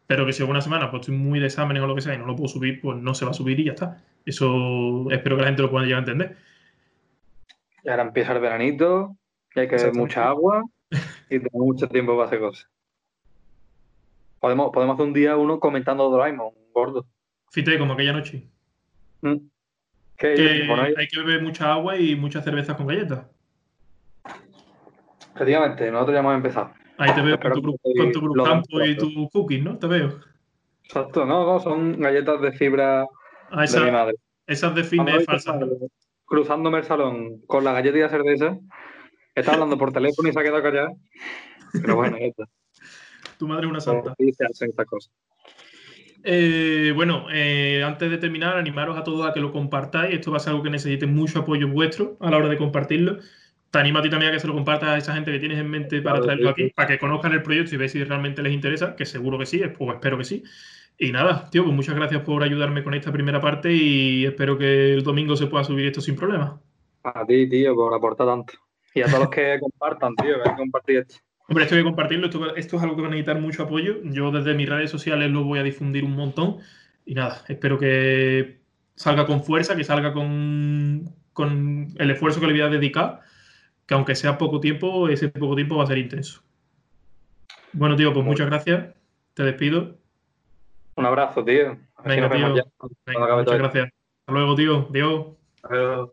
pero 0.08 0.26
que 0.26 0.34
si 0.34 0.44
alguna 0.44 0.62
semana 0.62 0.90
pues 0.90 1.02
estoy 1.02 1.16
muy 1.18 1.40
de 1.40 1.48
exámenes 1.48 1.84
o 1.84 1.88
lo 1.88 1.96
que 1.96 2.02
sea 2.02 2.14
y 2.14 2.18
no 2.18 2.26
lo 2.26 2.36
puedo 2.36 2.48
subir, 2.48 2.80
pues 2.80 2.98
no 2.98 3.14
se 3.14 3.26
va 3.26 3.32
a 3.32 3.34
subir 3.34 3.60
y 3.60 3.66
ya 3.66 3.74
está. 3.74 4.02
Eso 4.26 5.10
espero 5.12 5.36
que 5.36 5.42
la 5.42 5.48
gente 5.48 5.62
lo 5.62 5.72
pueda 5.72 5.86
llegar 5.86 6.00
a 6.00 6.12
entender. 6.12 6.38
Y 7.84 7.90
ahora 7.90 8.04
empieza 8.04 8.34
el 8.34 8.40
veranito, 8.40 9.18
y 9.56 9.60
hay 9.62 9.68
que 9.68 9.76
beber 9.76 9.96
mucha 9.96 10.28
agua 10.28 10.64
y 11.30 11.40
tener 11.40 11.52
mucho 11.54 11.88
tiempo 11.88 12.16
para 12.16 12.28
hacer 12.28 12.40
cosas. 12.40 12.70
Podemos, 14.40 14.72
podemos 14.72 14.96
hacer 14.96 15.06
un 15.06 15.14
día 15.14 15.38
uno 15.38 15.60
comentando 15.60 16.10
Doraemon, 16.10 16.54
gordo. 16.74 17.06
Fíjate, 17.52 17.80
como 17.80 17.94
aquella 17.94 18.14
noche. 18.14 18.48
Mm. 19.22 19.38
Que 20.18 20.28
hay 20.98 21.08
que 21.08 21.20
beber 21.20 21.42
mucha 21.42 21.74
agua 21.74 21.98
y 21.98 22.16
muchas 22.16 22.44
cervezas 22.44 22.78
con 22.78 22.88
galletas. 22.88 23.26
Efectivamente, 25.36 25.92
nosotros 25.92 26.14
ya 26.14 26.20
hemos 26.20 26.36
empezado. 26.36 26.72
Ahí 26.98 27.14
te 27.16 27.22
veo 27.22 27.40
con 27.40 27.54
tu, 27.54 27.78
con 27.78 28.12
tu 28.12 28.34
campo 28.44 28.82
y 28.82 28.96
tu 28.96 29.30
cookies, 29.30 29.64
¿no? 29.64 29.78
Te 29.78 29.88
veo. 29.88 30.20
Exacto, 30.84 31.26
no, 31.26 31.46
no, 31.46 31.60
son 31.60 32.00
galletas 32.00 32.42
de 32.42 32.52
fibra 32.52 33.08
ah, 33.52 33.66
de 33.66 33.86
mi 33.86 33.92
madre. 33.92 34.16
Esas 34.48 34.76
de 34.76 34.84
fitness 34.84 35.26
falsas 35.26 35.56
cruzándome 36.26 36.78
el 36.80 36.86
salón 36.86 37.42
con 37.46 37.64
la 37.64 37.74
galleta 37.74 37.98
y 37.98 38.02
la 38.02 38.10
cerveza. 38.10 38.58
Está 39.36 39.54
hablando 39.54 39.78
por 39.78 39.92
teléfono 39.92 40.30
y 40.30 40.34
se 40.34 40.40
ha 40.40 40.44
quedado 40.44 40.64
callada. 40.64 40.92
Pero 41.74 41.96
bueno, 41.96 42.18
está. 42.18 42.46
Tu 43.38 43.48
madre 43.48 43.66
es 43.66 43.72
una 43.72 43.82
santa. 43.82 44.14
Eh, 46.24 46.92
bueno, 46.96 47.26
eh, 47.32 47.84
antes 47.84 48.12
de 48.12 48.20
terminar, 48.20 48.56
animaros 48.56 48.98
a 48.98 49.04
todos 49.04 49.28
a 49.28 49.34
que 49.34 49.40
lo 49.40 49.52
compartáis. 49.52 50.14
Esto 50.14 50.30
va 50.30 50.38
a 50.38 50.40
ser 50.40 50.52
algo 50.52 50.64
que 50.64 50.70
necesite 50.70 51.08
mucho 51.08 51.40
apoyo 51.40 51.68
vuestro 51.68 52.18
a 52.20 52.30
la 52.30 52.38
hora 52.38 52.50
de 52.50 52.58
compartirlo. 52.58 53.18
Te 53.72 53.80
animo 53.80 53.98
a 54.00 54.02
ti 54.04 54.10
también 54.10 54.32
a 54.32 54.36
que 54.36 54.40
se 54.40 54.48
lo 54.48 54.54
compartas 54.54 54.90
a 54.90 54.98
esa 54.98 55.14
gente 55.16 55.32
que 55.32 55.40
tienes 55.40 55.58
en 55.58 55.70
mente 55.70 56.02
para 56.02 56.22
traerlo 56.22 56.50
aquí, 56.50 56.70
para 56.70 56.90
que 56.90 57.00
conozcan 57.00 57.32
el 57.32 57.42
proyecto 57.42 57.74
y 57.74 57.78
vean 57.78 57.90
si 57.90 58.04
realmente 58.04 58.44
les 58.44 58.54
interesa, 58.54 58.96
que 58.96 59.06
seguro 59.06 59.40
que 59.40 59.46
sí, 59.46 59.60
pues 59.78 59.96
espero 59.96 60.18
que 60.18 60.26
sí. 60.26 60.44
Y 61.04 61.12
nada, 61.12 61.50
tío, 61.50 61.64
pues 61.64 61.76
muchas 61.76 61.96
gracias 61.96 62.22
por 62.22 62.44
ayudarme 62.44 62.84
con 62.84 62.94
esta 62.94 63.12
primera 63.12 63.42
parte 63.42 63.74
y 63.74 64.24
espero 64.24 64.56
que 64.56 64.94
el 64.94 65.02
domingo 65.02 65.36
se 65.36 65.48
pueda 65.48 65.64
subir 65.64 65.88
esto 65.88 66.00
sin 66.00 66.16
problema. 66.16 66.62
A 67.02 67.26
ti, 67.26 67.50
tío, 67.50 67.74
por 67.74 67.92
aportar 67.92 68.28
tanto. 68.28 68.54
Y 68.94 69.02
a 69.02 69.08
todos 69.08 69.22
los 69.22 69.30
que 69.30 69.58
compartan, 69.60 70.16
tío, 70.16 70.36
que 70.36 70.48
hay 70.48 70.56
que 70.56 70.62
compartir 70.62 70.98
esto. 70.98 71.16
Hombre, 71.48 71.64
esto 71.64 71.74
hay 71.74 71.82
que 71.82 71.86
compartirlo, 71.86 72.28
esto, 72.28 72.56
esto, 72.56 72.78
es 72.78 72.84
algo 72.84 72.96
que 72.96 73.02
va 73.02 73.08
a 73.08 73.12
necesitar 73.12 73.42
mucho 73.42 73.64
apoyo. 73.64 73.96
Yo 74.04 74.30
desde 74.30 74.54
mis 74.54 74.70
redes 74.70 74.92
sociales 74.92 75.32
lo 75.32 75.44
voy 75.44 75.58
a 75.58 75.64
difundir 75.64 76.04
un 76.04 76.16
montón. 76.16 76.58
Y 77.04 77.16
nada, 77.16 77.42
espero 77.48 77.80
que 77.80 78.62
salga 78.94 79.26
con 79.26 79.44
fuerza, 79.44 79.76
que 79.76 79.84
salga 79.84 80.14
con, 80.14 81.16
con 81.34 81.96
el 81.98 82.12
esfuerzo 82.12 82.40
que 82.40 82.46
le 82.46 82.54
voy 82.54 82.62
a 82.62 82.70
dedicar, 82.70 83.22
que 83.88 83.96
aunque 83.96 84.14
sea 84.14 84.38
poco 84.38 84.60
tiempo, 84.60 85.10
ese 85.10 85.30
poco 85.30 85.56
tiempo 85.56 85.78
va 85.78 85.86
a 85.86 85.88
ser 85.88 85.98
intenso. 85.98 86.44
Bueno, 87.74 87.96
tío, 87.96 88.14
pues 88.14 88.24
muchas 88.24 88.46
gracias. 88.46 88.94
Te 89.34 89.42
despido. 89.42 90.00
Un 90.96 91.06
abrazo, 91.06 91.44
tío. 91.44 91.78
Venga, 92.04 92.30
tío. 92.30 92.50
muchas 92.50 93.58
gracias. 93.58 93.86
Hasta 93.86 94.32
luego, 94.32 94.56
tío. 94.56 94.88
Adiós. 94.90 95.38
Adiós. 95.64 96.10